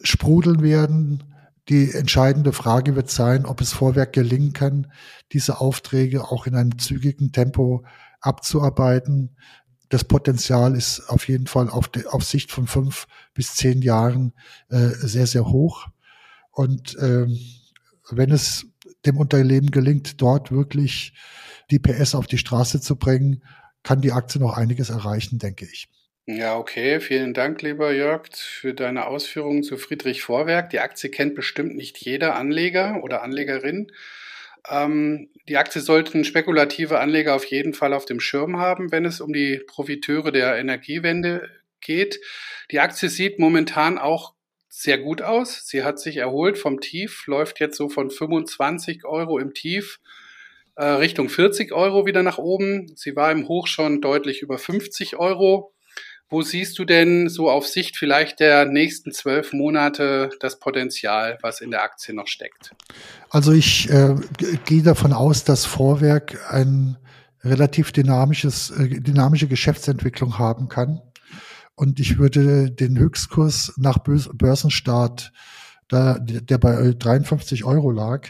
sprudeln 0.03 0.61
werden. 0.61 1.23
Die 1.71 1.93
entscheidende 1.93 2.51
Frage 2.51 2.97
wird 2.97 3.09
sein, 3.09 3.45
ob 3.45 3.61
es 3.61 3.71
Vorwerk 3.71 4.11
gelingen 4.11 4.51
kann, 4.51 4.91
diese 5.31 5.61
Aufträge 5.61 6.25
auch 6.25 6.45
in 6.45 6.53
einem 6.53 6.77
zügigen 6.77 7.31
Tempo 7.31 7.85
abzuarbeiten. 8.19 9.37
Das 9.87 10.03
Potenzial 10.03 10.75
ist 10.75 10.99
auf 11.07 11.29
jeden 11.29 11.47
Fall 11.47 11.69
auf, 11.69 11.87
de, 11.87 12.07
auf 12.07 12.25
Sicht 12.25 12.51
von 12.51 12.67
fünf 12.67 13.07
bis 13.33 13.55
zehn 13.55 13.81
Jahren 13.81 14.33
äh, 14.67 14.89
sehr, 14.89 15.27
sehr 15.27 15.45
hoch. 15.45 15.87
Und 16.51 16.97
ähm, 16.99 17.39
wenn 18.09 18.31
es 18.31 18.65
dem 19.05 19.15
Unternehmen 19.15 19.71
gelingt, 19.71 20.21
dort 20.21 20.51
wirklich 20.51 21.13
die 21.69 21.79
PS 21.79 22.15
auf 22.15 22.27
die 22.27 22.37
Straße 22.37 22.81
zu 22.81 22.97
bringen, 22.97 23.43
kann 23.81 24.01
die 24.01 24.11
Aktie 24.11 24.41
noch 24.41 24.57
einiges 24.57 24.89
erreichen, 24.89 25.39
denke 25.39 25.63
ich. 25.71 25.87
Ja, 26.27 26.55
okay. 26.57 26.99
Vielen 26.99 27.33
Dank, 27.33 27.61
lieber 27.61 27.91
Jörg, 27.93 28.27
für 28.33 28.73
deine 28.73 29.07
Ausführungen 29.07 29.63
zu 29.63 29.77
Friedrich 29.77 30.21
Vorwerk. 30.21 30.69
Die 30.69 30.79
Aktie 30.79 31.09
kennt 31.09 31.35
bestimmt 31.35 31.75
nicht 31.75 31.97
jeder 31.97 32.35
Anleger 32.35 33.03
oder 33.03 33.23
Anlegerin. 33.23 33.91
Ähm, 34.69 35.29
die 35.49 35.57
Aktie 35.57 35.81
sollten 35.81 36.23
spekulative 36.23 36.99
Anleger 36.99 37.35
auf 37.35 37.45
jeden 37.45 37.73
Fall 37.73 37.93
auf 37.93 38.05
dem 38.05 38.19
Schirm 38.19 38.57
haben, 38.57 38.91
wenn 38.91 39.05
es 39.05 39.19
um 39.19 39.33
die 39.33 39.61
Profiteure 39.65 40.31
der 40.31 40.57
Energiewende 40.57 41.49
geht. 41.81 42.19
Die 42.69 42.79
Aktie 42.79 43.09
sieht 43.09 43.39
momentan 43.39 43.97
auch 43.97 44.35
sehr 44.69 44.99
gut 44.99 45.21
aus. 45.23 45.67
Sie 45.67 45.83
hat 45.83 45.99
sich 45.99 46.17
erholt 46.17 46.57
vom 46.59 46.79
Tief, 46.79 47.25
läuft 47.25 47.59
jetzt 47.59 47.77
so 47.77 47.89
von 47.89 48.11
25 48.11 49.05
Euro 49.05 49.39
im 49.39 49.53
Tief 49.55 49.99
äh, 50.75 50.85
Richtung 50.85 51.29
40 51.29 51.71
Euro 51.73 52.05
wieder 52.05 52.23
nach 52.23 52.37
oben. 52.37 52.95
Sie 52.95 53.15
war 53.15 53.31
im 53.31 53.47
Hoch 53.47 53.67
schon 53.67 54.01
deutlich 54.01 54.41
über 54.43 54.59
50 54.59 55.17
Euro. 55.17 55.73
Wo 56.31 56.41
siehst 56.41 56.79
du 56.79 56.85
denn 56.85 57.27
so 57.27 57.49
auf 57.49 57.67
Sicht 57.67 57.97
vielleicht 57.97 58.39
der 58.39 58.65
nächsten 58.65 59.11
zwölf 59.11 59.51
Monate 59.51 60.29
das 60.39 60.59
Potenzial, 60.59 61.37
was 61.41 61.59
in 61.59 61.71
der 61.71 61.83
Aktie 61.83 62.15
noch 62.15 62.27
steckt? 62.27 62.73
Also 63.29 63.51
ich 63.51 63.89
äh, 63.89 64.15
gehe 64.63 64.81
davon 64.81 65.11
aus, 65.11 65.43
dass 65.43 65.65
Vorwerk 65.65 66.39
ein 66.49 66.97
relativ 67.43 67.91
dynamisches, 67.91 68.71
äh, 68.71 69.01
dynamische 69.01 69.49
Geschäftsentwicklung 69.49 70.39
haben 70.39 70.69
kann. 70.69 71.01
Und 71.75 71.99
ich 71.99 72.17
würde 72.17 72.71
den 72.71 72.97
Höchstkurs 72.97 73.73
nach 73.75 73.97
Börsenstart, 73.97 75.33
da, 75.89 76.17
der 76.17 76.57
bei 76.59 76.93
53 76.97 77.65
Euro 77.65 77.91
lag, 77.91 78.29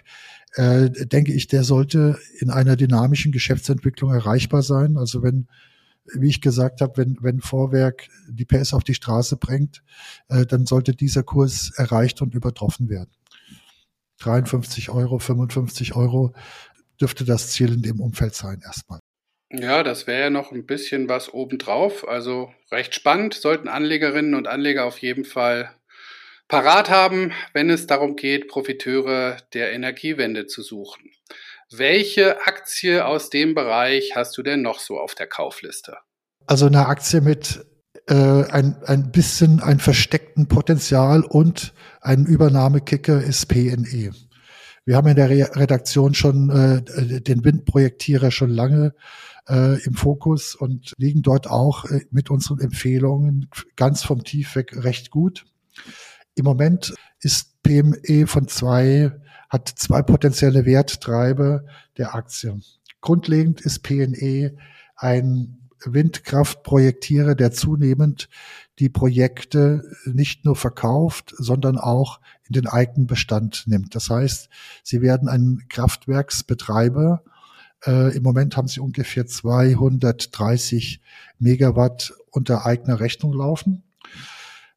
äh, 0.55 0.89
denke 0.89 1.33
ich, 1.33 1.45
der 1.47 1.63
sollte 1.63 2.17
in 2.39 2.49
einer 2.49 2.75
dynamischen 2.75 3.31
Geschäftsentwicklung 3.31 4.11
erreichbar 4.11 4.63
sein. 4.63 4.97
Also 4.97 5.21
wenn 5.21 5.47
wie 6.13 6.29
ich 6.29 6.41
gesagt 6.41 6.81
habe, 6.81 6.97
wenn, 6.97 7.17
wenn 7.21 7.41
Vorwerk 7.41 8.07
die 8.29 8.45
PS 8.45 8.73
auf 8.73 8.83
die 8.83 8.93
Straße 8.93 9.37
bringt, 9.37 9.83
äh, 10.29 10.45
dann 10.45 10.65
sollte 10.65 10.93
dieser 10.93 11.23
Kurs 11.23 11.71
erreicht 11.75 12.21
und 12.21 12.35
übertroffen 12.35 12.89
werden. 12.89 13.11
53 14.19 14.89
Euro, 14.89 15.19
55 15.19 15.95
Euro 15.95 16.33
dürfte 16.99 17.25
das 17.25 17.51
Ziel 17.51 17.73
in 17.73 17.81
dem 17.81 17.99
Umfeld 17.99 18.35
sein 18.35 18.61
erstmal. 18.63 18.99
Ja, 19.49 19.83
das 19.83 20.07
wäre 20.07 20.21
ja 20.21 20.29
noch 20.29 20.51
ein 20.51 20.65
bisschen 20.65 21.09
was 21.09 21.33
obendrauf. 21.33 22.07
Also 22.07 22.53
recht 22.71 22.95
spannend, 22.95 23.33
sollten 23.33 23.67
Anlegerinnen 23.67 24.35
und 24.35 24.47
Anleger 24.47 24.85
auf 24.85 24.99
jeden 24.99 25.25
Fall 25.25 25.75
parat 26.47 26.89
haben, 26.89 27.33
wenn 27.53 27.69
es 27.69 27.87
darum 27.87 28.15
geht, 28.15 28.47
Profiteure 28.47 29.37
der 29.53 29.73
Energiewende 29.73 30.47
zu 30.47 30.61
suchen. 30.61 31.11
Welche 31.73 32.45
Aktie 32.45 33.05
aus 33.05 33.29
dem 33.29 33.55
Bereich 33.55 34.11
hast 34.13 34.37
du 34.37 34.43
denn 34.43 34.61
noch 34.61 34.79
so 34.79 34.99
auf 34.99 35.15
der 35.15 35.27
Kaufliste? 35.27 35.95
Also 36.45 36.65
eine 36.65 36.87
Aktie 36.87 37.21
mit 37.21 37.65
äh, 38.07 38.13
ein, 38.13 38.83
ein 38.83 39.11
bisschen 39.11 39.61
ein 39.61 39.79
versteckten 39.79 40.49
Potenzial 40.49 41.23
und 41.23 41.73
ein 42.01 42.25
Übernahmekicker 42.25 43.23
ist 43.23 43.45
PNE. 43.47 44.11
Wir 44.83 44.95
haben 44.97 45.07
in 45.07 45.15
der 45.15 45.29
Re 45.29 45.49
Redaktion 45.55 46.13
schon 46.13 46.49
äh, 46.49 47.21
den 47.21 47.45
Windprojektierer 47.45 48.31
schon 48.31 48.49
lange 48.49 48.93
äh, 49.47 49.81
im 49.85 49.93
Fokus 49.93 50.55
und 50.55 50.93
liegen 50.97 51.21
dort 51.21 51.47
auch 51.47 51.85
äh, 51.85 52.01
mit 52.11 52.29
unseren 52.29 52.59
Empfehlungen 52.59 53.49
ganz 53.77 54.03
vom 54.03 54.25
Tief 54.25 54.57
weg 54.57 54.73
recht 54.75 55.09
gut. 55.09 55.45
Im 56.35 56.43
Moment 56.43 56.93
ist 57.21 57.61
PME 57.63 58.27
von 58.27 58.49
zwei 58.49 59.20
hat 59.51 59.67
zwei 59.67 60.01
potenzielle 60.01 60.65
Werttreiber 60.65 61.65
der 61.97 62.15
Aktie. 62.15 62.57
Grundlegend 63.01 63.59
ist 63.59 63.83
PNE 63.83 64.55
ein 64.95 65.57
Windkraftprojektierer, 65.83 67.35
der 67.35 67.51
zunehmend 67.51 68.29
die 68.79 68.87
Projekte 68.87 69.83
nicht 70.05 70.45
nur 70.45 70.55
verkauft, 70.55 71.33
sondern 71.37 71.77
auch 71.77 72.21
in 72.47 72.53
den 72.53 72.67
eigenen 72.67 73.07
Bestand 73.07 73.63
nimmt. 73.65 73.93
Das 73.93 74.09
heißt, 74.09 74.47
sie 74.83 75.01
werden 75.01 75.27
ein 75.27 75.63
Kraftwerksbetreiber. 75.67 77.21
Äh, 77.85 78.15
Im 78.15 78.23
Moment 78.23 78.55
haben 78.55 78.69
sie 78.69 78.79
ungefähr 78.79 79.25
230 79.25 81.01
Megawatt 81.39 82.13
unter 82.29 82.65
eigener 82.65 83.01
Rechnung 83.01 83.33
laufen. 83.33 83.83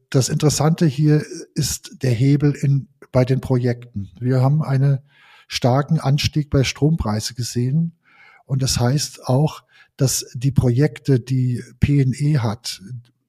Das 0.09 0.27
Interessante 0.27 0.85
hier 0.85 1.23
ist 1.53 2.03
der 2.03 2.11
Hebel 2.11 2.53
in 2.53 2.89
bei 3.15 3.23
den 3.23 3.39
Projekten. 3.39 4.09
Wir 4.19 4.41
haben 4.41 4.61
einen 4.61 4.99
starken 5.47 6.01
Anstieg 6.01 6.49
bei 6.49 6.65
Strompreise 6.65 7.33
gesehen. 7.33 7.93
Und 8.45 8.61
das 8.61 8.77
heißt 8.77 9.25
auch, 9.29 9.63
dass 9.95 10.25
die 10.33 10.51
Projekte, 10.51 11.21
die 11.21 11.63
PNE 11.79 12.43
hat, 12.43 12.81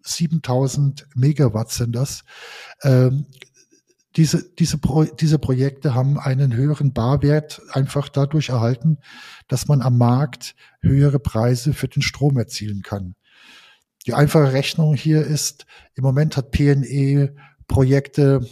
7000 0.03 1.07
Megawatt 1.15 1.71
sind 1.71 1.95
das, 1.95 2.25
ähm, 2.83 3.27
diese, 4.17 4.43
diese, 4.59 4.79
Pro, 4.79 5.05
diese 5.05 5.39
Projekte 5.39 5.95
haben 5.95 6.19
einen 6.19 6.53
höheren 6.53 6.93
Barwert 6.93 7.63
einfach 7.71 8.09
dadurch 8.09 8.49
erhalten, 8.49 8.99
dass 9.47 9.69
man 9.69 9.83
am 9.83 9.99
Markt 9.99 10.57
höhere 10.81 11.21
Preise 11.21 11.75
für 11.75 11.87
den 11.87 12.03
Strom 12.03 12.37
erzielen 12.39 12.83
kann. 12.83 13.15
Die 14.05 14.15
einfache 14.15 14.53
Rechnung 14.53 14.97
hier 14.97 15.25
ist, 15.25 15.65
im 15.95 16.03
Moment 16.03 16.37
hat 16.37 16.51
PNE 16.51 17.37
Projekte 17.69 18.45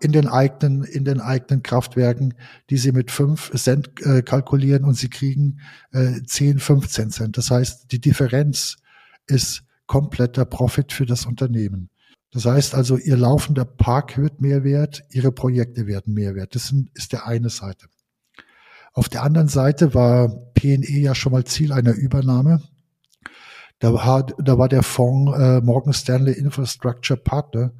in 0.00 0.12
den 0.12 0.26
eigenen, 0.26 0.84
in 0.84 1.04
den 1.04 1.20
eigenen 1.20 1.62
Kraftwerken, 1.62 2.34
die 2.70 2.76
sie 2.76 2.92
mit 2.92 3.10
fünf 3.10 3.52
Cent 3.54 3.90
äh, 4.04 4.22
kalkulieren 4.22 4.84
und 4.84 4.94
sie 4.94 5.08
kriegen 5.08 5.60
äh, 5.92 6.22
10, 6.24 6.58
15 6.58 7.10
Cent. 7.10 7.36
Das 7.36 7.50
heißt, 7.50 7.92
die 7.92 8.00
Differenz 8.00 8.76
ist 9.26 9.64
kompletter 9.86 10.44
Profit 10.44 10.92
für 10.92 11.06
das 11.06 11.26
Unternehmen. 11.26 11.90
Das 12.32 12.44
heißt 12.44 12.74
also, 12.74 12.96
ihr 12.96 13.16
laufender 13.16 13.64
Park 13.64 14.18
wird 14.18 14.40
mehr 14.40 14.64
wert, 14.64 15.04
ihre 15.10 15.32
Projekte 15.32 15.86
werden 15.86 16.12
mehr 16.12 16.34
wert. 16.34 16.54
Das 16.54 16.74
ist 16.94 17.12
der 17.12 17.26
eine 17.26 17.50
Seite. 17.50 17.86
Auf 18.92 19.08
der 19.08 19.22
anderen 19.22 19.48
Seite 19.48 19.94
war 19.94 20.28
PNE 20.54 20.98
ja 20.98 21.14
schon 21.14 21.32
mal 21.32 21.44
Ziel 21.44 21.72
einer 21.72 21.92
Übernahme. 21.92 22.62
Da 23.78 23.92
war, 23.92 24.26
da 24.26 24.58
war 24.58 24.68
der 24.68 24.82
Fonds 24.82 25.38
äh, 25.38 25.60
Morgan 25.60 25.92
Stanley 25.92 26.32
Infrastructure 26.32 27.18
Partner 27.18 27.72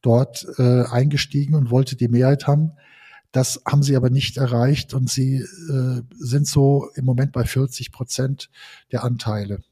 dort 0.00 0.46
äh, 0.58 0.84
eingestiegen 0.84 1.54
und 1.54 1.70
wollte 1.70 1.94
die 1.96 2.08
Mehrheit 2.08 2.46
haben. 2.46 2.72
Das 3.32 3.62
haben 3.66 3.82
sie 3.82 3.96
aber 3.96 4.10
nicht 4.10 4.36
erreicht 4.36 4.94
und 4.94 5.10
sie 5.10 5.36
äh, 5.36 6.02
sind 6.18 6.46
so 6.46 6.88
im 6.94 7.04
Moment 7.04 7.32
bei 7.32 7.44
40 7.44 7.92
Prozent 7.92 8.50
der 8.92 9.04
Anteile. 9.04 9.62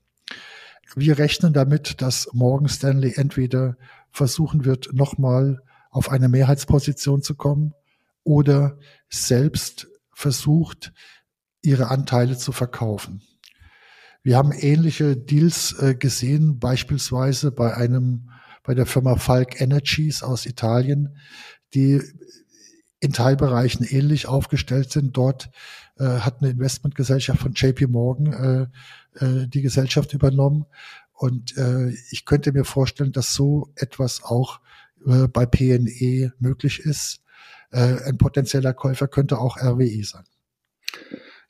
Wir 0.97 1.19
rechnen 1.19 1.53
damit, 1.53 2.03
dass 2.03 2.29
Morgan 2.33 2.69
Stanley 2.69 3.15
entweder 3.17 3.77
versuchen 4.11 4.65
wird, 4.65 4.93
nochmal 4.93 5.63
auf 5.91 6.11
eine 6.11 6.29
Mehrheitsposition 6.29 7.23
zu 7.23 7.35
kommen 7.35 7.75
oder 8.25 8.79
selbst 9.09 9.89
versucht, 10.13 10.93
ihre 11.63 11.89
Anteile 11.89 12.37
zu 12.37 12.53
verkaufen. 12.53 13.23
Wir 14.23 14.37
haben 14.37 14.53
ähnliche 14.53 15.17
Deals 15.17 15.73
äh, 15.81 15.95
gesehen, 15.95 16.59
beispielsweise 16.59 17.53
bei 17.53 17.75
einem, 17.75 18.31
bei 18.63 18.75
der 18.75 18.87
Firma 18.87 19.17
Falk 19.17 19.61
Energies 19.61 20.23
aus 20.23 20.47
Italien, 20.47 21.17
die 21.73 22.03
in 23.01 23.13
Teilbereichen 23.13 23.87
ähnlich 23.87 24.27
aufgestellt 24.27 24.93
sind. 24.93 25.17
Dort 25.17 25.51
äh, 25.99 26.05
hat 26.05 26.43
eine 26.43 26.51
Investmentgesellschaft 26.51 27.41
von 27.41 27.53
JP 27.55 27.87
Morgan 27.87 28.71
äh, 29.19 29.25
äh, 29.25 29.49
die 29.49 29.63
Gesellschaft 29.63 30.13
übernommen. 30.13 30.67
Und 31.13 31.57
äh, 31.57 31.91
ich 32.11 32.25
könnte 32.27 32.53
mir 32.53 32.65
vorstellen, 32.65 33.13
dass 33.13 33.35
so 33.35 33.73
etwas 33.75 34.23
auch 34.23 34.61
äh, 35.07 35.29
bei 35.29 35.47
PNE 35.47 36.33
möglich 36.39 36.81
ist. 36.81 37.23
Äh, 37.71 38.03
ein 38.05 38.19
potenzieller 38.19 38.75
Käufer 38.75 39.09
könnte 39.09 39.39
auch 39.39 39.57
RWE 39.57 40.05
sein. 40.05 40.25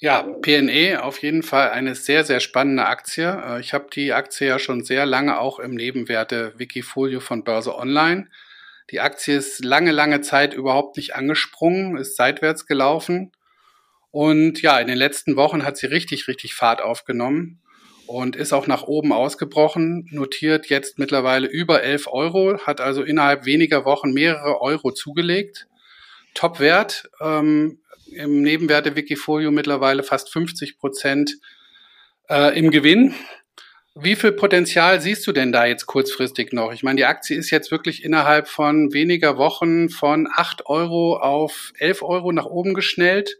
Ja, 0.02 0.22
PNE 0.22 1.02
auf 1.02 1.20
jeden 1.20 1.42
Fall 1.42 1.72
eine 1.72 1.94
sehr, 1.94 2.24
sehr 2.24 2.40
spannende 2.40 2.86
Aktie. 2.86 3.28
Äh, 3.28 3.60
ich 3.60 3.74
habe 3.74 3.88
die 3.92 4.14
Aktie 4.14 4.48
ja 4.48 4.58
schon 4.58 4.82
sehr 4.82 5.04
lange 5.04 5.38
auch 5.38 5.58
im 5.58 5.74
Nebenwerte 5.74 6.54
Wikifolio 6.56 7.20
von 7.20 7.44
Börse 7.44 7.76
Online. 7.76 8.26
Die 8.90 9.00
Aktie 9.00 9.36
ist 9.36 9.62
lange, 9.62 9.92
lange 9.92 10.22
Zeit 10.22 10.54
überhaupt 10.54 10.96
nicht 10.96 11.14
angesprungen, 11.14 11.98
ist 11.98 12.16
seitwärts 12.16 12.66
gelaufen. 12.66 13.32
Und 14.10 14.62
ja, 14.62 14.78
in 14.80 14.88
den 14.88 14.96
letzten 14.96 15.36
Wochen 15.36 15.64
hat 15.66 15.76
sie 15.76 15.86
richtig, 15.86 16.28
richtig 16.28 16.54
Fahrt 16.54 16.80
aufgenommen 16.80 17.60
und 18.06 18.36
ist 18.36 18.54
auch 18.54 18.66
nach 18.66 18.84
oben 18.84 19.12
ausgebrochen, 19.12 20.08
notiert 20.10 20.66
jetzt 20.70 20.98
mittlerweile 20.98 21.46
über 21.46 21.82
11 21.82 22.06
Euro, 22.06 22.58
hat 22.66 22.80
also 22.80 23.02
innerhalb 23.02 23.44
weniger 23.44 23.84
Wochen 23.84 24.12
mehrere 24.12 24.62
Euro 24.62 24.92
zugelegt. 24.92 25.68
Top-Wert, 26.34 27.10
ähm, 27.20 27.80
im 28.12 28.42
Nebenwerte-Wikifolio 28.42 29.50
mittlerweile 29.50 30.02
fast 30.02 30.30
50 30.32 30.78
Prozent 30.78 31.38
äh, 32.28 32.58
im 32.58 32.70
Gewinn. 32.70 33.14
Wie 33.94 34.14
viel 34.14 34.32
Potenzial 34.32 35.00
siehst 35.00 35.26
du 35.26 35.32
denn 35.32 35.52
da 35.52 35.66
jetzt 35.66 35.86
kurzfristig 35.86 36.52
noch? 36.52 36.72
Ich 36.72 36.82
meine, 36.82 36.96
die 36.96 37.04
Aktie 37.04 37.36
ist 37.36 37.50
jetzt 37.50 37.70
wirklich 37.70 38.04
innerhalb 38.04 38.48
von 38.48 38.92
weniger 38.92 39.36
Wochen 39.36 39.88
von 39.88 40.28
8 40.32 40.66
Euro 40.66 41.16
auf 41.16 41.72
11 41.78 42.02
Euro 42.02 42.32
nach 42.32 42.46
oben 42.46 42.74
geschnellt. 42.74 43.38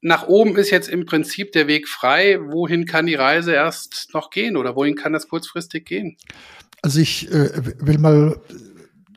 Nach 0.00 0.26
oben 0.26 0.56
ist 0.56 0.70
jetzt 0.70 0.88
im 0.88 1.06
Prinzip 1.06 1.52
der 1.52 1.68
Weg 1.68 1.88
frei. 1.88 2.40
Wohin 2.40 2.86
kann 2.86 3.06
die 3.06 3.14
Reise 3.14 3.52
erst 3.52 4.12
noch 4.14 4.30
gehen 4.30 4.56
oder 4.56 4.74
wohin 4.74 4.96
kann 4.96 5.12
das 5.12 5.28
kurzfristig 5.28 5.86
gehen? 5.86 6.16
Also 6.82 6.98
ich 6.98 7.30
äh, 7.30 7.50
will 7.78 7.98
mal 7.98 8.40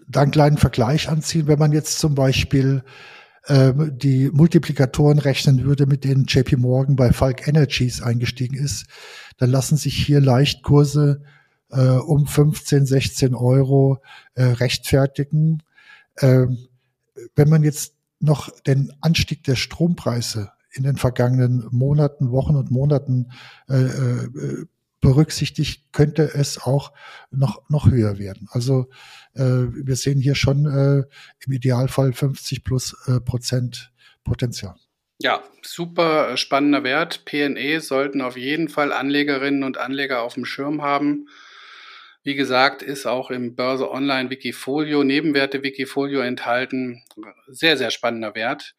da 0.07 0.21
einen 0.21 0.31
kleinen 0.31 0.57
Vergleich 0.57 1.09
anziehen. 1.09 1.47
Wenn 1.47 1.57
man 1.57 1.71
jetzt 1.71 1.97
zum 1.97 2.13
Beispiel 2.13 2.83
die 3.47 4.31
Multiplikatoren 4.33 5.19
rechnen 5.19 5.63
würde, 5.65 5.85
mit 5.85 6.03
denen 6.03 6.25
JP 6.25 6.57
Morgan 6.57 6.95
bei 6.95 7.11
Falk 7.11 7.47
Energies 7.47 8.01
eingestiegen 8.01 8.57
ist, 8.57 8.87
dann 9.37 9.51
lassen 9.51 9.77
sich 9.77 9.95
hier 9.95 10.19
leicht 10.19 10.63
Kurse 10.63 11.21
äh, 11.69 11.81
um 11.81 12.25
15, 12.25 12.85
16 12.85 13.35
Euro 13.35 13.99
äh, 14.33 14.43
rechtfertigen. 14.43 15.63
Ähm, 16.19 16.57
wenn 17.35 17.49
man 17.49 17.63
jetzt 17.63 17.93
noch 18.19 18.49
den 18.61 18.91
Anstieg 19.01 19.43
der 19.43 19.55
Strompreise 19.55 20.51
in 20.71 20.83
den 20.83 20.97
vergangenen 20.97 21.67
Monaten, 21.71 22.31
Wochen 22.31 22.55
und 22.55 22.71
Monaten 22.71 23.31
äh, 23.69 23.75
äh, 23.75 24.65
berücksichtigt, 25.05 25.83
könnte 25.91 26.23
es 26.33 26.57
auch 26.61 26.91
noch, 27.31 27.69
noch 27.69 27.89
höher 27.89 28.17
werden. 28.17 28.47
Also 28.51 28.89
äh, 29.35 29.41
wir 29.41 29.95
sehen 29.95 30.19
hier 30.19 30.35
schon 30.35 30.65
äh, 30.65 31.03
im 31.45 31.53
Idealfall 31.53 32.13
50 32.13 32.63
plus 32.63 32.95
äh, 33.07 33.19
Prozent 33.19 33.91
Potenzial. 34.23 34.75
Ja, 35.19 35.43
super 35.61 36.35
spannender 36.35 36.83
Wert. 36.83 37.23
PNE 37.25 37.79
sollten 37.79 38.21
auf 38.21 38.35
jeden 38.35 38.67
Fall 38.67 38.91
Anlegerinnen 38.91 39.63
und 39.63 39.77
Anleger 39.77 40.21
auf 40.23 40.33
dem 40.33 40.45
Schirm 40.45 40.81
haben. 40.81 41.27
Wie 42.23 42.35
gesagt, 42.35 42.81
ist 42.81 43.05
auch 43.05 43.29
im 43.29 43.55
Börse 43.55 43.89
Online 43.91 44.31
Wikifolio, 44.31 45.03
Nebenwerte 45.03 45.61
Wikifolio 45.61 46.21
enthalten. 46.21 47.03
Sehr, 47.47 47.77
sehr 47.77 47.91
spannender 47.91 48.33
Wert. 48.33 48.75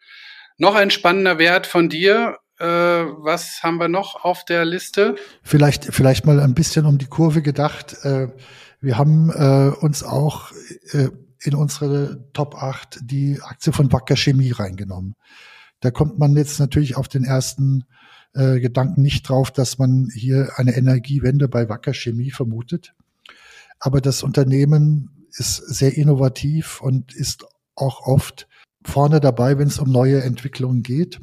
Noch 0.58 0.74
ein 0.74 0.90
spannender 0.90 1.38
Wert 1.38 1.66
von 1.66 1.88
dir, 1.88 2.38
äh, 2.38 2.45
was 2.64 3.62
haben 3.62 3.78
wir 3.78 3.88
noch 3.88 4.24
auf 4.24 4.44
der 4.44 4.64
Liste? 4.64 5.16
Vielleicht, 5.42 5.84
vielleicht 5.84 6.24
mal 6.24 6.40
ein 6.40 6.54
bisschen 6.54 6.86
um 6.86 6.98
die 6.98 7.06
Kurve 7.06 7.42
gedacht. 7.42 8.04
Äh, 8.04 8.28
wir 8.80 8.98
haben 8.98 9.30
äh, 9.30 9.72
uns 9.80 10.02
auch 10.02 10.52
äh, 10.92 11.08
in 11.40 11.54
unsere 11.54 12.24
Top 12.32 12.54
8 12.54 13.00
die 13.02 13.40
Aktie 13.42 13.72
von 13.72 13.92
Wacker 13.92 14.16
Chemie 14.16 14.52
reingenommen. 14.52 15.14
Da 15.80 15.90
kommt 15.90 16.18
man 16.18 16.36
jetzt 16.36 16.58
natürlich 16.58 16.96
auf 16.96 17.08
den 17.08 17.24
ersten 17.24 17.84
äh, 18.34 18.60
Gedanken 18.60 19.02
nicht 19.02 19.28
drauf, 19.28 19.50
dass 19.50 19.78
man 19.78 20.08
hier 20.14 20.50
eine 20.56 20.76
Energiewende 20.76 21.48
bei 21.48 21.68
Wacker 21.68 21.94
Chemie 21.94 22.30
vermutet. 22.30 22.94
Aber 23.78 24.00
das 24.00 24.22
Unternehmen 24.22 25.26
ist 25.32 25.56
sehr 25.56 25.96
innovativ 25.96 26.80
und 26.80 27.14
ist 27.14 27.44
auch 27.74 28.06
oft 28.06 28.48
vorne 28.84 29.20
dabei, 29.20 29.58
wenn 29.58 29.68
es 29.68 29.78
um 29.78 29.90
neue 29.90 30.22
Entwicklungen 30.22 30.82
geht. 30.82 31.20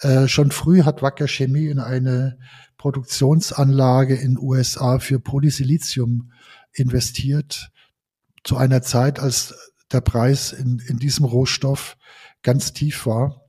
Äh, 0.00 0.28
schon 0.28 0.50
früh 0.50 0.82
hat 0.82 1.02
Wacker 1.02 1.28
Chemie 1.28 1.68
in 1.68 1.78
eine 1.78 2.38
Produktionsanlage 2.78 4.14
in 4.14 4.38
USA 4.38 4.98
für 4.98 5.20
Polysilizium 5.20 6.32
investiert, 6.72 7.70
zu 8.42 8.56
einer 8.56 8.82
Zeit, 8.82 9.20
als 9.20 9.54
der 9.90 10.02
Preis 10.02 10.52
in, 10.52 10.80
in 10.86 10.98
diesem 10.98 11.24
Rohstoff 11.24 11.96
ganz 12.42 12.72
tief 12.72 13.06
war. 13.06 13.40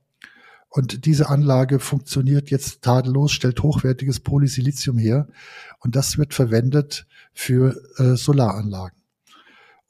Und 0.70 1.06
diese 1.06 1.30
Anlage 1.30 1.80
funktioniert 1.80 2.50
jetzt 2.50 2.82
tadellos, 2.82 3.32
stellt 3.32 3.64
hochwertiges 3.64 4.20
Polysilizium 4.20 4.98
her. 4.98 5.28
Und 5.80 5.96
das 5.96 6.18
wird 6.18 6.34
verwendet 6.34 7.08
für 7.34 7.76
äh, 7.98 8.16
Solaranlagen. 8.16 8.98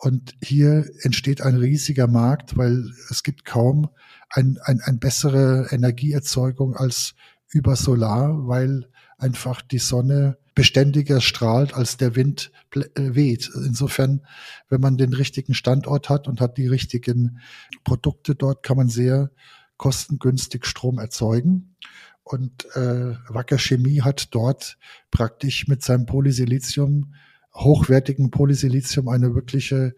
Und 0.05 0.35
hier 0.39 0.87
entsteht 1.01 1.41
ein 1.41 1.55
riesiger 1.55 2.05
Markt, 2.05 2.55
weil 2.55 2.91
es 3.09 3.23
gibt 3.23 3.43
kaum 3.43 3.89
ein, 4.29 4.59
ein, 4.61 4.79
ein 4.81 4.99
bessere 4.99 5.69
Energieerzeugung 5.71 6.75
als 6.75 7.15
über 7.49 7.75
Solar, 7.75 8.47
weil 8.47 8.87
einfach 9.17 9.63
die 9.63 9.79
Sonne 9.79 10.37
beständiger 10.53 11.21
strahlt, 11.21 11.73
als 11.73 11.97
der 11.97 12.15
Wind 12.15 12.51
äh, 12.75 13.15
weht. 13.15 13.49
Insofern, 13.55 14.21
wenn 14.69 14.79
man 14.79 14.97
den 14.97 15.11
richtigen 15.11 15.55
Standort 15.55 16.07
hat 16.07 16.27
und 16.27 16.39
hat 16.39 16.59
die 16.59 16.67
richtigen 16.67 17.39
Produkte 17.83 18.35
dort, 18.35 18.61
kann 18.61 18.77
man 18.77 18.89
sehr 18.89 19.31
kostengünstig 19.77 20.67
Strom 20.67 20.99
erzeugen. 20.99 21.77
Und 22.21 22.65
äh, 22.75 23.15
Wacker 23.27 23.57
Chemie 23.57 24.01
hat 24.01 24.35
dort 24.35 24.77
praktisch 25.09 25.67
mit 25.67 25.81
seinem 25.81 26.05
Polysilizium, 26.05 27.15
hochwertigen 27.55 28.31
Polysilizium, 28.31 29.07
eine 29.07 29.33
wirkliche 29.33 29.95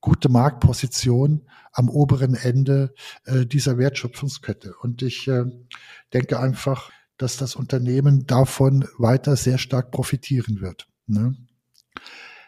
gute 0.00 0.28
Marktposition 0.28 1.42
am 1.72 1.88
oberen 1.88 2.34
Ende 2.34 2.94
äh, 3.24 3.46
dieser 3.46 3.78
Wertschöpfungskette. 3.78 4.74
Und 4.80 5.02
ich 5.02 5.26
äh, 5.28 5.44
denke 6.12 6.38
einfach, 6.38 6.90
dass 7.16 7.36
das 7.36 7.56
Unternehmen 7.56 8.26
davon 8.26 8.86
weiter 8.98 9.36
sehr 9.36 9.58
stark 9.58 9.90
profitieren 9.90 10.60
wird. 10.60 10.88
Ne? 11.06 11.36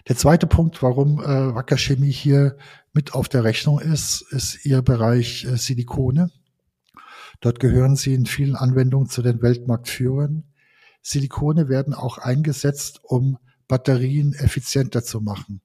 Der 0.09 0.17
zweite 0.17 0.47
Punkt, 0.47 0.83
warum 0.83 1.21
äh, 1.21 1.55
Wacker 1.55 1.77
Chemie 1.77 2.11
hier 2.11 2.57
mit 2.93 3.15
auf 3.15 3.29
der 3.29 3.45
Rechnung 3.45 3.79
ist, 3.79 4.23
ist 4.31 4.65
ihr 4.65 4.83
Bereich 4.83 5.45
äh, 5.45 5.57
Silikone. 5.57 6.31
Dort 7.41 7.61
gehören 7.61 7.97
sie 7.97 8.15
in 8.15 8.27
vielen 8.27 8.57
Anwendungen 8.57 9.09
zu 9.09 9.23
den 9.23 9.43
Weltmarktführern. 9.43 10.45
Silikone 11.03 11.69
werden 11.69 11.95
auch 11.95 12.19
eingesetzt, 12.19 13.01
um 13.03 13.39
Batterien 13.69 14.33
effizienter 14.35 15.05
zu 15.05 15.21
machen. 15.21 15.61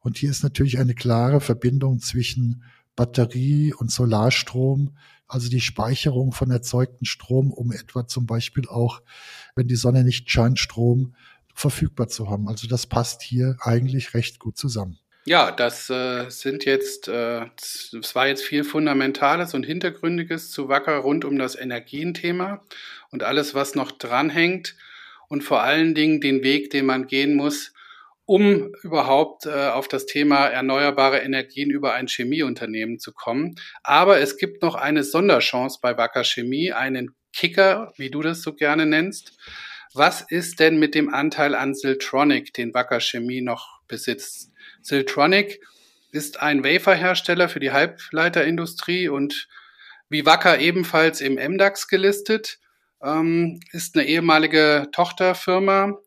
Und 0.00 0.16
hier 0.16 0.30
ist 0.30 0.42
natürlich 0.42 0.78
eine 0.78 0.94
klare 0.94 1.40
Verbindung 1.40 1.98
zwischen 1.98 2.62
Batterie 2.96 3.74
und 3.74 3.90
Solarstrom, 3.90 4.96
also 5.26 5.50
die 5.50 5.60
Speicherung 5.60 6.32
von 6.32 6.50
erzeugten 6.50 7.04
Strom, 7.04 7.52
um 7.52 7.72
etwa 7.72 8.06
zum 8.06 8.26
Beispiel 8.26 8.66
auch, 8.66 9.02
wenn 9.54 9.68
die 9.68 9.76
Sonne 9.76 10.02
nicht 10.02 10.30
scheint, 10.30 10.58
Strom 10.58 11.14
verfügbar 11.54 12.08
zu 12.08 12.30
haben. 12.30 12.48
Also 12.48 12.66
das 12.66 12.86
passt 12.86 13.22
hier 13.22 13.56
eigentlich 13.60 14.14
recht 14.14 14.38
gut 14.38 14.56
zusammen. 14.56 14.98
Ja, 15.24 15.50
das 15.50 15.90
äh, 15.90 16.30
sind 16.30 16.64
jetzt, 16.64 17.08
äh, 17.08 17.44
es 17.56 18.14
war 18.14 18.28
jetzt 18.28 18.42
viel 18.42 18.64
Fundamentales 18.64 19.52
und 19.52 19.66
Hintergründiges 19.66 20.50
zu 20.50 20.68
Wacker 20.68 20.96
rund 20.96 21.26
um 21.26 21.38
das 21.38 21.54
Energienthema 21.54 22.64
und 23.10 23.22
alles, 23.22 23.54
was 23.54 23.74
noch 23.74 23.92
dranhängt 23.92 24.74
und 25.28 25.42
vor 25.42 25.62
allen 25.62 25.94
Dingen 25.94 26.20
den 26.20 26.42
Weg, 26.42 26.70
den 26.70 26.86
man 26.86 27.06
gehen 27.06 27.34
muss, 27.34 27.72
um 28.24 28.72
überhaupt 28.82 29.46
äh, 29.46 29.68
auf 29.68 29.88
das 29.88 30.04
Thema 30.04 30.48
erneuerbare 30.48 31.20
Energien 31.20 31.70
über 31.70 31.94
ein 31.94 32.08
Chemieunternehmen 32.08 32.98
zu 32.98 33.12
kommen. 33.12 33.54
Aber 33.82 34.20
es 34.20 34.36
gibt 34.36 34.62
noch 34.62 34.74
eine 34.74 35.02
Sonderchance 35.02 35.78
bei 35.80 35.96
Wacker 35.96 36.24
Chemie, 36.24 36.72
einen 36.72 37.14
Kicker, 37.32 37.92
wie 37.96 38.10
du 38.10 38.20
das 38.20 38.42
so 38.42 38.54
gerne 38.54 38.84
nennst. 38.84 39.38
Was 39.94 40.20
ist 40.20 40.60
denn 40.60 40.78
mit 40.78 40.94
dem 40.94 41.12
Anteil 41.12 41.54
an 41.54 41.74
Siltronic, 41.74 42.52
den 42.52 42.74
Wacker 42.74 43.00
Chemie 43.00 43.40
noch 43.40 43.80
besitzt? 43.88 44.52
Siltronic 44.82 45.60
ist 46.12 46.42
ein 46.42 46.64
Waferhersteller 46.64 47.48
für 47.48 47.60
die 47.60 47.72
Halbleiterindustrie 47.72 49.08
und 49.08 49.48
wie 50.10 50.26
Wacker 50.26 50.58
ebenfalls 50.58 51.20
im 51.20 51.34
MDAX 51.34 51.88
gelistet, 51.88 52.58
ähm, 53.02 53.60
ist 53.72 53.96
eine 53.96 54.06
ehemalige 54.06 54.88
Tochterfirma 54.92 55.98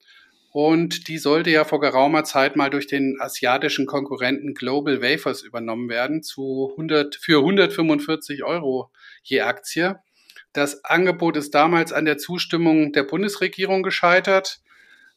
und 0.51 1.07
die 1.07 1.17
sollte 1.17 1.49
ja 1.49 1.63
vor 1.63 1.79
geraumer 1.79 2.25
Zeit 2.25 2.57
mal 2.57 2.69
durch 2.69 2.85
den 2.85 3.17
asiatischen 3.21 3.85
Konkurrenten 3.85 4.53
Global 4.53 5.01
Wafers 5.01 5.43
übernommen 5.43 5.87
werden 5.87 6.23
zu 6.23 6.69
100, 6.71 7.15
für 7.15 7.39
145 7.39 8.43
Euro 8.43 8.91
je 9.23 9.41
Aktie. 9.41 9.99
Das 10.51 10.83
Angebot 10.83 11.37
ist 11.37 11.55
damals 11.55 11.93
an 11.93 12.03
der 12.03 12.17
Zustimmung 12.17 12.91
der 12.91 13.03
Bundesregierung 13.03 13.81
gescheitert. 13.81 14.59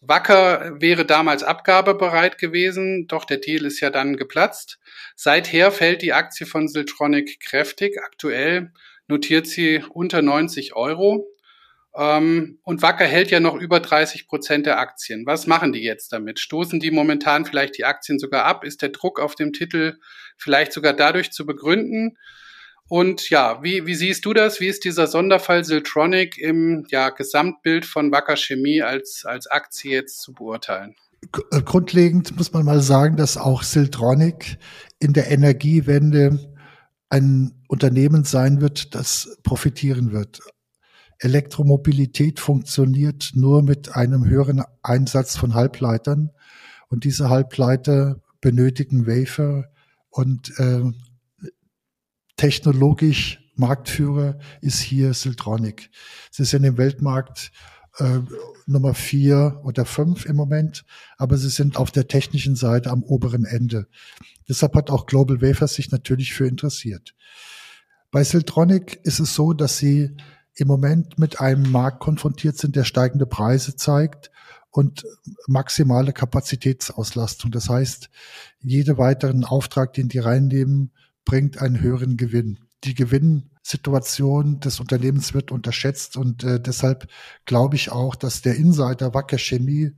Wacker 0.01 0.81
wäre 0.81 1.05
damals 1.05 1.43
abgabebereit 1.43 2.39
gewesen, 2.39 3.09
doch 3.09 3.25
der 3.25 3.39
Deal 3.39 3.65
ist 3.65 3.81
ja 3.81 3.91
dann 3.91 4.17
geplatzt. 4.17 4.79
Seither 5.17 5.73
fällt 5.73 6.03
die 6.03 6.13
Aktie 6.13 6.47
von 6.47 6.69
Siltronic 6.69 7.41
kräftig. 7.41 7.99
Aktuell 8.05 8.71
notiert 9.09 9.49
sie 9.49 9.83
unter 9.91 10.23
90 10.23 10.77
Euro. 10.77 11.27
Ähm, 11.97 12.59
und 12.65 12.83
Wacker 12.83 13.05
hält 13.05 13.31
ja 13.31 13.41
noch 13.41 13.55
über 13.55 13.81
30 13.81 14.27
Prozent 14.27 14.67
der 14.67 14.79
Aktien. 14.79 15.27
Was 15.27 15.47
machen 15.47 15.73
die 15.73 15.83
jetzt 15.83 16.13
damit? 16.13 16.41
Stoßen 16.41 16.81
die 16.81 16.91
momentan 16.91 17.45
vielleicht 17.45 17.79
die 17.79 17.85
Aktien 17.85 18.19
sogar 18.19 18.45
ab? 18.45 18.65
Ist 18.65 18.83
der 18.83 18.89
Druck 18.89 19.21
auf 19.21 19.35
dem 19.37 19.53
Titel 19.53 19.99
vielleicht 20.37 20.73
sogar 20.73 20.93
dadurch 20.93 21.31
zu 21.31 21.47
begründen? 21.47 22.17
Und 22.89 23.31
ja, 23.31 23.63
wie, 23.63 23.87
wie 23.87 23.95
siehst 23.95 24.25
du 24.25 24.35
das? 24.35 24.61
Wie 24.61 24.67
ist 24.67 24.85
dieser 24.85 25.07
Sonderfall 25.07 25.65
Siltronic 25.65 26.37
im 26.37 26.85
ja, 26.91 27.11
Gesamtbild 27.11 27.87
von 27.87 28.13
Wacker 28.13 28.37
Chemie 28.37 28.83
als, 28.83 29.25
als 29.25 29.47
Aktie 29.47 29.93
jetzt 29.93 30.21
zu 30.21 30.35
beurteilen? 30.35 30.95
Äh, 31.51 31.63
grundlegend 31.63 32.37
muss 32.37 32.53
man 32.53 32.65
mal 32.65 32.81
sagen, 32.81 33.17
dass 33.17 33.37
auch 33.37 33.63
Siltronic 33.63 34.59
in 34.99 35.13
der 35.13 35.31
Energiewende 35.31 36.39
ein 37.09 37.65
Unternehmen 37.69 38.25
sein 38.25 38.61
wird, 38.61 38.95
das 38.95 39.39
profitieren 39.45 40.13
wird. 40.13 40.41
Elektromobilität 41.19 42.41
funktioniert 42.41 43.33
nur 43.35 43.63
mit 43.63 43.95
einem 43.97 44.25
höheren 44.25 44.63
Einsatz 44.83 45.37
von 45.37 45.55
Halbleitern 45.55 46.31
und 46.89 47.05
diese 47.05 47.31
Halbleiter 47.31 48.21
benötigen 48.41 49.07
Wafer 49.07 49.71
und 50.11 50.59
äh, 50.59 50.83
technologisch 52.37 53.41
Marktführer 53.57 54.39
ist 54.61 54.81
hier 54.81 55.15
Siltronic. 55.15 55.91
Sie 56.31 56.45
sind 56.45 56.65
im 56.65 56.77
Weltmarkt 56.77 57.53
äh, 57.99 58.21
Nummer 58.67 58.95
vier 58.95 59.61
oder 59.65 59.85
fünf 59.85 60.27
im 60.27 60.37
Moment, 60.37 60.85
aber 61.17 61.37
sie 61.37 61.49
sind 61.49 61.77
auf 61.77 61.91
der 61.91 62.09
technischen 62.09 62.57
Seite 62.57 62.91
am 62.91 63.03
oberen 63.03 63.45
Ende. 63.45 63.87
Deshalb 64.49 64.75
hat 64.75 64.91
auch 64.91 65.07
Global 65.07 65.41
Wafers 65.41 65.75
sich 65.75 65.91
natürlich 65.91 66.33
für 66.35 66.47
interessiert. 66.47 67.15
Bei 68.11 68.25
Siltronic 68.25 69.01
ist 69.05 69.21
es 69.21 69.35
so, 69.35 69.53
dass 69.53 69.79
sie 69.79 70.17
im 70.57 70.69
Moment 70.69 71.19
mit 71.19 71.41
einem 71.41 71.71
Markt 71.71 72.01
konfrontiert 72.01 72.57
sind, 72.59 72.77
der 72.77 72.85
steigende 72.85 73.27
Preise 73.27 73.77
zeigt 73.77 74.31
und 74.71 75.05
maximale 75.47 76.13
Kapazitätsauslastung. 76.13 77.51
Das 77.51 77.69
heißt, 77.69 78.11
jede 78.61 78.99
weiteren 78.99 79.45
Auftrag, 79.45 79.93
den 79.93 80.09
die 80.09 80.19
reinnehmen, 80.19 80.93
bringt 81.25 81.61
einen 81.61 81.81
höheren 81.81 82.17
Gewinn. 82.17 82.59
Die 82.85 82.95
Gewinnsituation 82.95 84.61
des 84.61 84.81
Unternehmens 84.81 85.33
wird 85.33 85.51
unterschätzt 85.51 86.17
und 86.17 86.45
äh, 86.45 86.61
deshalb 86.61 87.09
glaube 87.47 87.77
ich 87.77 87.91
auch, 87.91 88.15
dass 88.15 88.43
der 88.43 88.57
Insider 88.57 89.15
Wacker 89.15 89.39
Chemie 89.39 89.93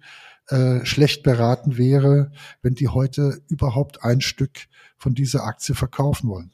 äh, 0.48 0.84
schlecht 0.84 1.22
beraten 1.22 1.76
wäre, 1.76 2.30
wenn 2.62 2.74
die 2.74 2.88
heute 2.88 3.42
überhaupt 3.48 4.04
ein 4.04 4.20
Stück 4.20 4.66
von 4.96 5.14
dieser 5.14 5.44
Aktie 5.44 5.74
verkaufen 5.74 6.28
wollen. 6.28 6.52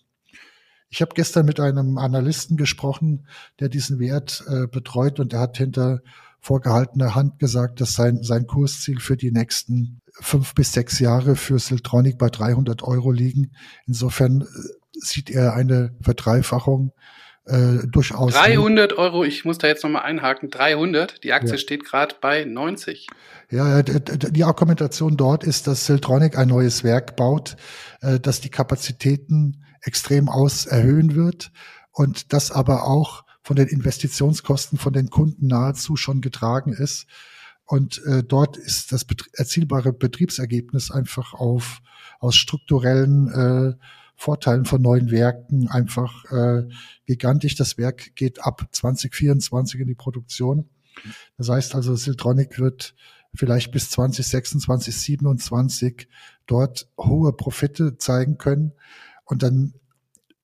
Ich 0.92 1.00
habe 1.00 1.14
gestern 1.14 1.46
mit 1.46 1.58
einem 1.58 1.96
Analysten 1.96 2.58
gesprochen, 2.58 3.26
der 3.60 3.70
diesen 3.70 3.98
Wert 3.98 4.44
äh, 4.46 4.66
betreut 4.66 5.20
und 5.20 5.32
der 5.32 5.40
hat 5.40 5.56
hinter 5.56 6.00
vorgehaltener 6.38 7.14
Hand 7.14 7.38
gesagt, 7.38 7.80
dass 7.80 7.94
sein, 7.94 8.22
sein 8.22 8.46
Kursziel 8.46 9.00
für 9.00 9.16
die 9.16 9.32
nächsten 9.32 10.02
fünf 10.20 10.54
bis 10.54 10.74
sechs 10.74 10.98
Jahre 10.98 11.34
für 11.34 11.58
Siltronic 11.58 12.18
bei 12.18 12.28
300 12.28 12.82
Euro 12.82 13.10
liegen. 13.10 13.52
Insofern 13.86 14.42
äh, 14.42 14.44
sieht 14.92 15.30
er 15.30 15.54
eine 15.54 15.96
Verdreifachung 16.02 16.92
äh, 17.46 17.86
durchaus. 17.90 18.34
300 18.34 18.92
Euro, 18.98 19.24
ich 19.24 19.46
muss 19.46 19.56
da 19.56 19.68
jetzt 19.68 19.84
nochmal 19.84 20.02
einhaken, 20.02 20.50
300, 20.50 21.24
die 21.24 21.32
Aktie 21.32 21.52
ja. 21.52 21.58
steht 21.58 21.86
gerade 21.86 22.16
bei 22.20 22.44
90. 22.44 23.06
Ja, 23.50 23.82
die 23.82 24.44
Argumentation 24.44 25.16
dort 25.16 25.42
ist, 25.42 25.66
dass 25.66 25.86
Siltronic 25.86 26.36
ein 26.36 26.48
neues 26.48 26.84
Werk 26.84 27.16
baut, 27.16 27.56
äh, 28.02 28.20
dass 28.20 28.42
die 28.42 28.50
Kapazitäten 28.50 29.62
extrem 29.82 30.28
aus 30.28 30.66
erhöhen 30.66 31.14
wird 31.14 31.52
und 31.92 32.32
das 32.32 32.50
aber 32.50 32.84
auch 32.84 33.24
von 33.42 33.56
den 33.56 33.68
Investitionskosten 33.68 34.78
von 34.78 34.92
den 34.92 35.10
Kunden 35.10 35.48
nahezu 35.48 35.96
schon 35.96 36.20
getragen 36.20 36.72
ist. 36.72 37.06
Und 37.64 38.04
äh, 38.04 38.22
dort 38.22 38.56
ist 38.56 38.92
das 38.92 39.04
bet 39.04 39.24
erzielbare 39.34 39.92
Betriebsergebnis 39.92 40.90
einfach 40.90 41.34
auf 41.34 41.80
aus 42.20 42.36
strukturellen 42.36 43.28
äh, 43.28 43.74
Vorteilen 44.14 44.64
von 44.64 44.80
neuen 44.80 45.10
Werken 45.10 45.68
einfach 45.68 46.24
äh, 46.30 46.68
gigantisch. 47.06 47.56
Das 47.56 47.78
Werk 47.78 48.14
geht 48.14 48.44
ab 48.44 48.68
2024 48.70 49.80
in 49.80 49.88
die 49.88 49.94
Produktion. 49.94 50.68
Das 51.38 51.48
heißt 51.48 51.74
also, 51.74 51.96
Siltronic 51.96 52.58
wird 52.60 52.94
vielleicht 53.34 53.72
bis 53.72 53.90
2026, 53.90 54.92
2027 54.94 56.08
dort 56.46 56.88
hohe 56.98 57.32
Profite 57.32 57.96
zeigen 57.98 58.38
können. 58.38 58.72
Und 59.24 59.42
dann 59.42 59.74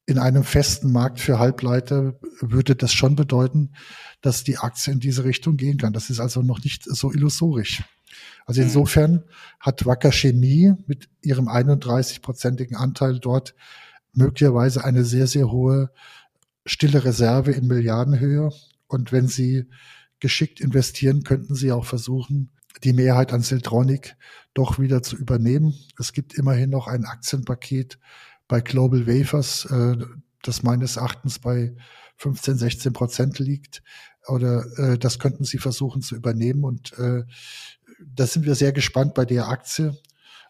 in 0.06 0.18
einem 0.18 0.42
festen 0.42 0.90
Markt 0.90 1.20
für 1.20 1.38
Halbleiter 1.38 2.18
würde 2.40 2.74
das 2.74 2.92
schon 2.94 3.14
bedeuten, 3.14 3.74
dass 4.22 4.42
die 4.42 4.56
Aktie 4.56 4.92
in 4.92 5.00
diese 5.00 5.24
Richtung 5.24 5.56
gehen 5.56 5.76
kann. 5.76 5.92
Das 5.92 6.08
ist 6.08 6.18
also 6.18 6.40
noch 6.40 6.64
nicht 6.64 6.84
so 6.84 7.12
illusorisch. 7.12 7.82
Also 8.46 8.60
mhm. 8.60 8.68
insofern 8.68 9.24
hat 9.60 9.84
Wacker 9.84 10.10
Chemie 10.12 10.72
mit 10.86 11.10
ihrem 11.20 11.48
31-prozentigen 11.48 12.74
Anteil 12.74 13.18
dort 13.18 13.54
möglicherweise 14.14 14.84
eine 14.84 15.04
sehr, 15.04 15.26
sehr 15.26 15.50
hohe 15.50 15.90
stille 16.64 17.04
Reserve 17.04 17.52
in 17.52 17.66
Milliardenhöhe. 17.66 18.50
Und 18.86 19.12
wenn 19.12 19.28
sie 19.28 19.66
geschickt 20.20 20.60
investieren, 20.60 21.22
könnten 21.22 21.54
sie 21.54 21.70
auch 21.70 21.84
versuchen, 21.84 22.50
die 22.84 22.92
Mehrheit 22.92 23.32
an 23.32 23.42
Siltronic 23.42 24.16
doch 24.54 24.78
wieder 24.78 25.02
zu 25.02 25.16
übernehmen. 25.16 25.74
Es 25.98 26.12
gibt 26.12 26.34
immerhin 26.34 26.70
noch 26.70 26.86
ein 26.86 27.04
Aktienpaket 27.04 27.98
bei 28.48 28.60
Global 28.60 29.06
Wafers, 29.06 29.66
äh, 29.66 29.96
das 30.42 30.62
meines 30.62 30.96
Erachtens 30.96 31.38
bei 31.38 31.76
15, 32.16 32.58
16 32.58 32.92
Prozent 32.92 33.38
liegt. 33.38 33.82
Oder 34.26 34.64
äh, 34.78 34.98
das 34.98 35.18
könnten 35.18 35.44
Sie 35.44 35.58
versuchen 35.58 36.02
zu 36.02 36.16
übernehmen. 36.16 36.64
Und 36.64 36.98
äh, 36.98 37.24
da 38.00 38.26
sind 38.26 38.46
wir 38.46 38.54
sehr 38.54 38.72
gespannt 38.72 39.14
bei 39.14 39.24
der 39.24 39.48
Aktie. 39.48 39.96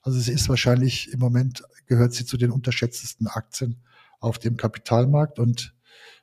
Also 0.02 0.20
sie 0.20 0.32
ist 0.32 0.48
wahrscheinlich 0.48 1.12
im 1.12 1.20
Moment 1.20 1.62
gehört 1.86 2.12
sie 2.12 2.24
zu 2.24 2.36
den 2.36 2.50
unterschätztesten 2.50 3.26
Aktien 3.26 3.82
auf 4.20 4.38
dem 4.38 4.56
Kapitalmarkt 4.56 5.38
und 5.38 5.74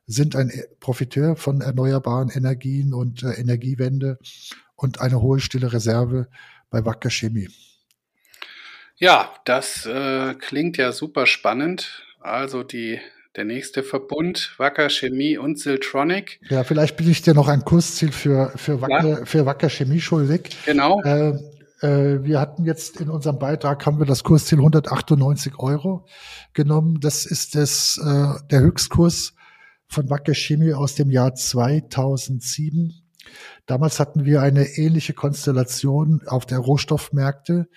sind 0.08 0.36
ein 0.36 0.52
Profiteur 0.80 1.36
von 1.36 1.62
erneuerbaren 1.62 2.30
Energien 2.30 2.94
und 2.94 3.24
äh, 3.24 3.34
Energiewende 3.34 4.20
und 4.76 5.02
eine 5.02 5.22
hohe 5.22 5.40
stille 5.40 5.74
Reserve 5.74 6.28
bei 6.70 6.86
Wacker 6.86 7.10
Chemie. 7.10 7.50
Ja, 8.98 9.34
das 9.44 9.86
äh, 9.86 10.36
klingt 10.36 10.78
ja 10.78 10.92
super 10.92 11.26
spannend. 11.26 12.04
Also 12.22 12.64
die, 12.64 13.00
der 13.36 13.46
nächste 13.46 13.84
Verbund, 13.84 14.54
Wacker 14.58 14.90
Chemie 14.90 15.38
und 15.38 15.60
Siltronic. 15.60 16.40
Ja, 16.50 16.64
vielleicht 16.64 16.96
bin 16.96 17.10
ich 17.10 17.22
dir 17.22 17.34
noch 17.34 17.48
ein 17.48 17.66
Kursziel 17.66 18.12
für, 18.12 18.52
für, 18.56 18.82
Wacker, 18.82 19.20
ja. 19.20 19.26
für 19.26 19.46
Wacker 19.46 19.70
Chemie 19.70 20.00
schuldig. 20.00 20.58
Genau. 20.66 21.02
Äh, 21.04 21.34
äh, 21.82 22.24
wir 22.24 22.40
hatten 22.40 22.64
jetzt 22.66 23.02
in 23.02 23.10
unserem 23.10 23.38
Beitrag 23.38 23.86
haben 23.86 24.00
wir 24.00 24.06
das 24.06 24.24
Kursziel 24.24 24.60
198 24.60 25.60
Euro 25.60 26.06
genommen. 26.54 27.00
Das 27.02 27.26
ist 27.26 27.56
das, 27.56 28.00
äh, 28.04 28.48
der 28.50 28.62
Höchstkurs 28.62 29.34
von 29.88 30.10
Wacker 30.10 30.34
Chemie 30.34 30.74
aus 30.74 30.96
dem 30.96 31.12
Jahr 31.12 31.36
2007. 31.36 33.05
Damals 33.66 34.00
hatten 34.00 34.26
wir 34.26 34.42
eine 34.42 34.66
ähnliche 34.78 35.14
Konstellation 35.14 36.22
auf 36.28 36.46
der 36.46 36.60
Rohstoffmärkte. 36.60 37.68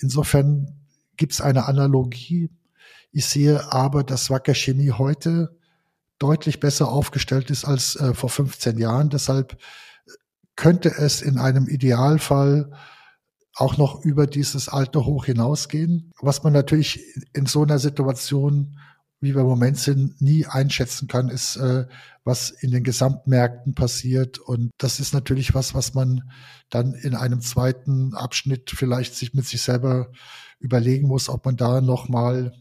Insofern 0.00 0.78
gibt 1.16 1.32
es 1.32 1.40
eine 1.40 1.66
Analogie. 1.66 2.50
Ich 3.12 3.26
sehe 3.26 3.72
aber, 3.72 4.04
dass 4.04 4.30
Wacker 4.30 4.54
Chemie 4.54 4.92
heute 4.92 5.56
deutlich 6.18 6.60
besser 6.60 6.88
aufgestellt 6.88 7.50
ist 7.50 7.64
als 7.64 7.96
äh, 7.96 8.14
vor 8.14 8.28
15 8.28 8.78
Jahren. 8.78 9.08
Deshalb 9.08 9.56
könnte 10.56 10.90
es 10.90 11.22
in 11.22 11.38
einem 11.38 11.68
Idealfall 11.68 12.72
auch 13.54 13.76
noch 13.76 14.04
über 14.04 14.26
dieses 14.26 14.68
alte 14.68 15.04
Hoch 15.04 15.24
hinausgehen. 15.24 16.12
Was 16.20 16.42
man 16.42 16.52
natürlich 16.52 17.00
in 17.32 17.46
so 17.46 17.62
einer 17.62 17.78
Situation 17.78 18.78
wie 19.20 19.34
wir 19.34 19.42
im 19.42 19.48
Moment 19.48 19.78
sind, 19.78 20.20
nie 20.20 20.46
einschätzen 20.46 21.08
kann, 21.08 21.28
ist, 21.28 21.56
äh, 21.56 21.86
was 22.24 22.50
in 22.50 22.70
den 22.70 22.84
Gesamtmärkten 22.84 23.74
passiert. 23.74 24.38
Und 24.38 24.70
das 24.78 25.00
ist 25.00 25.12
natürlich 25.12 25.54
was, 25.54 25.74
was 25.74 25.94
man 25.94 26.30
dann 26.70 26.94
in 26.94 27.14
einem 27.14 27.40
zweiten 27.40 28.14
Abschnitt 28.14 28.70
vielleicht 28.70 29.14
sich 29.14 29.34
mit 29.34 29.46
sich 29.46 29.62
selber 29.62 30.10
überlegen 30.60 31.08
muss, 31.08 31.28
ob 31.28 31.44
man 31.44 31.56
da 31.56 31.80
nochmal 31.80 32.52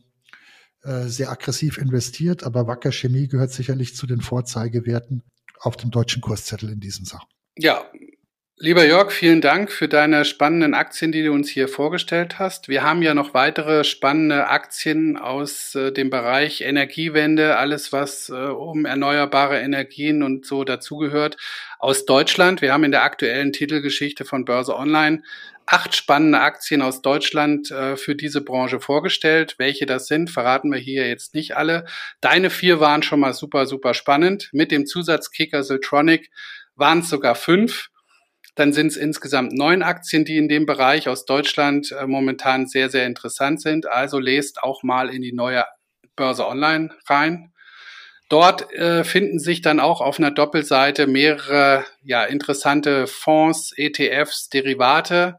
äh, 0.84 1.06
sehr 1.08 1.30
aggressiv 1.32 1.78
investiert. 1.78 2.44
Aber 2.44 2.68
Wacker 2.68 2.92
Chemie 2.92 3.28
gehört 3.28 3.52
sicherlich 3.52 3.96
zu 3.96 4.08
den 4.08 4.22
Vorzeigewerten 4.22 5.24
auf 5.60 5.76
dem 5.78 5.92
deutschen 5.92 6.22
Kurszettel 6.22 6.70
in 6.70 6.80
diesen 6.80 7.06
Sachen. 7.06 7.28
Ja, 7.58 7.86
Lieber 8.60 8.88
Jörg, 8.88 9.12
vielen 9.12 9.40
Dank 9.40 9.72
für 9.72 9.88
deine 9.88 10.26
spannenden 10.26 10.74
Aktien, 10.74 11.12
die 11.12 11.24
du 11.24 11.32
uns 11.32 11.48
hier 11.48 11.68
vorgestellt 11.68 12.40
hast. 12.40 12.68
Wir 12.68 12.82
haben 12.82 13.04
ja 13.04 13.14
noch 13.14 13.36
weitere 13.36 13.84
spannende 13.84 14.48
Aktien 14.48 15.16
aus 15.16 15.76
äh, 15.76 15.92
dem 15.92 16.10
Bereich 16.10 16.62
Energiewende, 16.62 17.58
alles 17.58 17.94
was 17.94 18.30
äh, 18.30 18.34
um 18.34 18.86
erneuerbare 18.86 19.60
Energien 19.60 20.24
und 20.24 20.48
so 20.48 20.64
dazugehört, 20.64 21.38
aus 21.78 22.06
Deutschland. 22.06 22.64
Wir 22.64 22.74
haben 22.74 22.84
in 22.84 22.90
der 22.90 23.04
aktuellen 23.04 23.54
Titelgeschichte 23.54 24.26
von 24.26 24.44
Börse 24.44 24.76
Online 24.76 25.22
acht 25.68 25.96
spannende 25.96 26.40
Aktien 26.40 26.82
aus 26.82 27.04
Deutschland 27.04 27.70
äh, 27.70 27.96
für 27.96 28.16
diese 28.16 28.42
Branche 28.42 28.80
vorgestellt. 28.80 29.54
Welche 29.60 29.86
das 29.86 30.08
sind, 30.08 30.32
verraten 30.32 30.72
wir 30.72 30.80
hier 30.80 31.08
jetzt 31.08 31.36
nicht 31.36 31.56
alle. 31.56 31.86
Deine 32.22 32.50
vier 32.50 32.80
waren 32.80 33.04
schon 33.04 33.20
mal 33.20 33.36
super, 33.36 33.68
super 33.68 33.94
spannend. 33.94 34.50
Mit 34.52 34.72
dem 34.72 34.88
Zusatzkicker 34.88 35.62
Siltronic 35.62 36.32
waren 36.76 37.02
es 37.02 37.10
sogar 37.10 37.36
fünf. 37.36 37.92
Dann 38.58 38.74
sind 38.74 38.88
es 38.88 38.98
insgesamt 38.98 39.54
neun 39.54 39.84
Aktien, 39.84 40.26
die 40.26 40.36
in 40.36 40.50
dem 40.50 40.66
Bereich 40.66 41.08
aus 41.08 41.26
Deutschland 41.26 41.92
äh, 41.92 42.08
momentan 42.08 42.66
sehr, 42.66 42.90
sehr 42.90 43.06
interessant 43.06 43.62
sind. 43.62 43.88
Also 43.88 44.18
lest 44.18 44.64
auch 44.64 44.82
mal 44.82 45.10
in 45.10 45.22
die 45.22 45.32
neue 45.32 45.64
Börse 46.16 46.48
Online 46.48 46.90
rein. 47.08 47.54
Dort 48.30 48.74
äh, 48.74 49.04
finden 49.04 49.38
sich 49.38 49.62
dann 49.62 49.80
auch 49.80 50.02
auf 50.02 50.18
einer 50.18 50.32
Doppelseite 50.32 51.06
mehrere 51.06 51.86
ja, 52.02 52.24
interessante 52.26 53.06
Fonds, 53.06 53.74
ETFs, 53.78 54.50
Derivate 54.50 55.38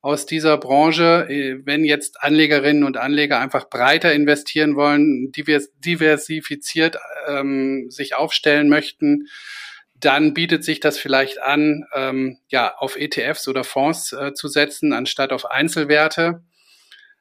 aus 0.00 0.24
dieser 0.24 0.56
Branche. 0.56 1.26
Äh, 1.28 1.58
wenn 1.66 1.84
jetzt 1.84 2.22
Anlegerinnen 2.22 2.84
und 2.84 2.96
Anleger 2.96 3.40
einfach 3.40 3.68
breiter 3.68 4.14
investieren 4.14 4.74
wollen, 4.74 5.32
diversifiziert 5.32 6.96
ähm, 7.28 7.90
sich 7.90 8.14
aufstellen 8.14 8.70
möchten, 8.70 9.28
dann 10.04 10.34
bietet 10.34 10.64
sich 10.64 10.80
das 10.80 10.98
vielleicht 10.98 11.40
an, 11.40 11.84
ähm, 11.94 12.38
ja, 12.48 12.74
auf 12.76 12.96
ETFs 12.96 13.48
oder 13.48 13.64
Fonds 13.64 14.12
äh, 14.12 14.34
zu 14.34 14.48
setzen, 14.48 14.92
anstatt 14.92 15.32
auf 15.32 15.50
Einzelwerte. 15.50 16.42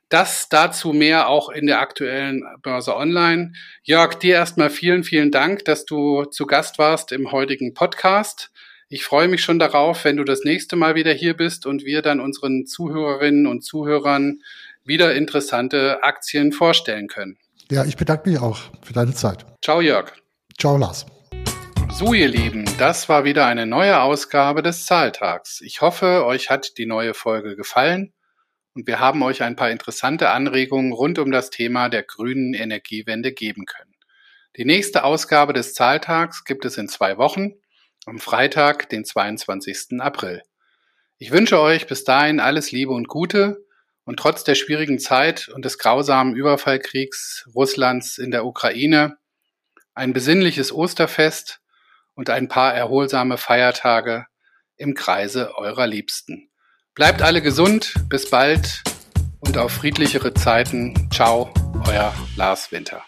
Das 0.09 0.47
dazu 0.49 0.93
mehr 0.93 1.27
auch 1.27 1.49
in 1.49 1.65
der 1.65 1.79
aktuellen 1.79 2.43
Börse 2.61 2.95
Online. 2.95 3.53
Jörg, 3.83 4.15
dir 4.15 4.35
erstmal 4.35 4.69
vielen, 4.69 5.03
vielen 5.03 5.31
Dank, 5.31 5.65
dass 5.65 5.85
du 5.85 6.25
zu 6.25 6.45
Gast 6.45 6.77
warst 6.77 7.11
im 7.11 7.31
heutigen 7.31 7.73
Podcast. 7.73 8.51
Ich 8.89 9.05
freue 9.05 9.27
mich 9.27 9.43
schon 9.43 9.57
darauf, 9.57 10.05
wenn 10.05 10.17
du 10.17 10.23
das 10.23 10.43
nächste 10.43 10.75
Mal 10.75 10.93
wieder 10.93 11.13
hier 11.13 11.35
bist 11.35 11.65
und 11.65 11.83
wir 11.83 12.03
dann 12.03 12.19
unseren 12.19 12.67
Zuhörerinnen 12.67 13.47
und 13.47 13.63
Zuhörern 13.63 14.41
wieder 14.85 15.15
interessante 15.15 16.03
Aktien 16.03 16.51
vorstellen 16.51 17.07
können. 17.07 17.37
Ja, 17.71 17.85
ich 17.85 17.97
bedanke 17.97 18.29
mich 18.29 18.39
auch 18.39 18.59
für 18.83 18.93
deine 18.93 19.13
Zeit. 19.13 19.45
Ciao, 19.63 19.81
Jörg. 19.81 20.11
Ciao, 20.59 20.77
Lars. 20.77 21.07
So, 21.95 22.15
ihr 22.15 22.27
Lieben, 22.27 22.65
das 22.79 23.08
war 23.08 23.23
wieder 23.23 23.45
eine 23.45 23.67
neue 23.67 24.01
Ausgabe 24.01 24.63
des 24.63 24.88
Zahltags. 24.88 25.62
Ich 25.62 25.82
hoffe, 25.82 26.25
euch 26.25 26.49
hat 26.49 26.79
die 26.79 26.88
neue 26.88 27.13
Folge 27.13 27.56
gefallen 27.56 28.13
und 28.73 28.88
wir 28.88 28.99
haben 28.99 29.21
euch 29.21 29.43
ein 29.43 29.56
paar 29.56 29.69
interessante 29.69 30.32
Anregungen 30.32 30.91
rund 30.91 31.19
um 31.19 31.32
das 31.32 31.51
Thema 31.51 31.89
der 31.89 32.01
grünen 32.01 32.56
Energiewende 32.56 33.32
geben 33.32 33.65
können. 33.65 33.93
Die 34.58 34.65
nächste 34.65 35.03
Ausgabe 35.03 35.53
des 35.53 35.75
Zahltags 35.75 36.43
gibt 36.45 36.65
es 36.65 36.79
in 36.79 36.88
zwei 36.88 37.19
Wochen, 37.19 37.53
am 38.08 38.17
Freitag, 38.17 38.89
den 38.89 39.06
22. 39.06 39.99
April. 39.99 40.41
Ich 41.19 41.29
wünsche 41.29 41.60
euch 41.60 41.86
bis 41.86 42.03
dahin 42.03 42.39
alles 42.39 42.71
Liebe 42.71 42.91
und 42.91 43.08
Gute 43.08 43.65
und 44.03 44.17
trotz 44.17 44.43
der 44.43 44.56
schwierigen 44.56 44.97
Zeit 44.97 45.47
und 45.49 45.63
des 45.63 45.77
grausamen 45.77 46.36
Überfallkriegs 46.36 47.47
Russlands 47.53 48.17
in 48.17 48.32
der 48.32 48.45
Ukraine 48.45 49.17
ein 49.93 50.12
besinnliches 50.12 50.73
Osterfest 50.73 51.62
und 52.15 52.30
ein 52.30 52.47
paar 52.47 52.73
erholsame 52.73 53.38
Feiertage 53.38 54.26
im 54.78 54.93
Kreise 54.93 55.56
eurer 55.58 55.88
Liebsten. 55.88 56.49
Bleibt 56.95 57.21
alle 57.21 57.41
gesund, 57.41 57.95
bis 58.10 58.30
bald 58.30 58.84
und 59.39 59.58
auf 59.58 59.71
friedlichere 59.71 60.34
Zeiten. 60.34 61.10
Ciao, 61.12 61.54
euer 61.88 62.13
Lars 62.36 62.71
Winter. 62.71 63.04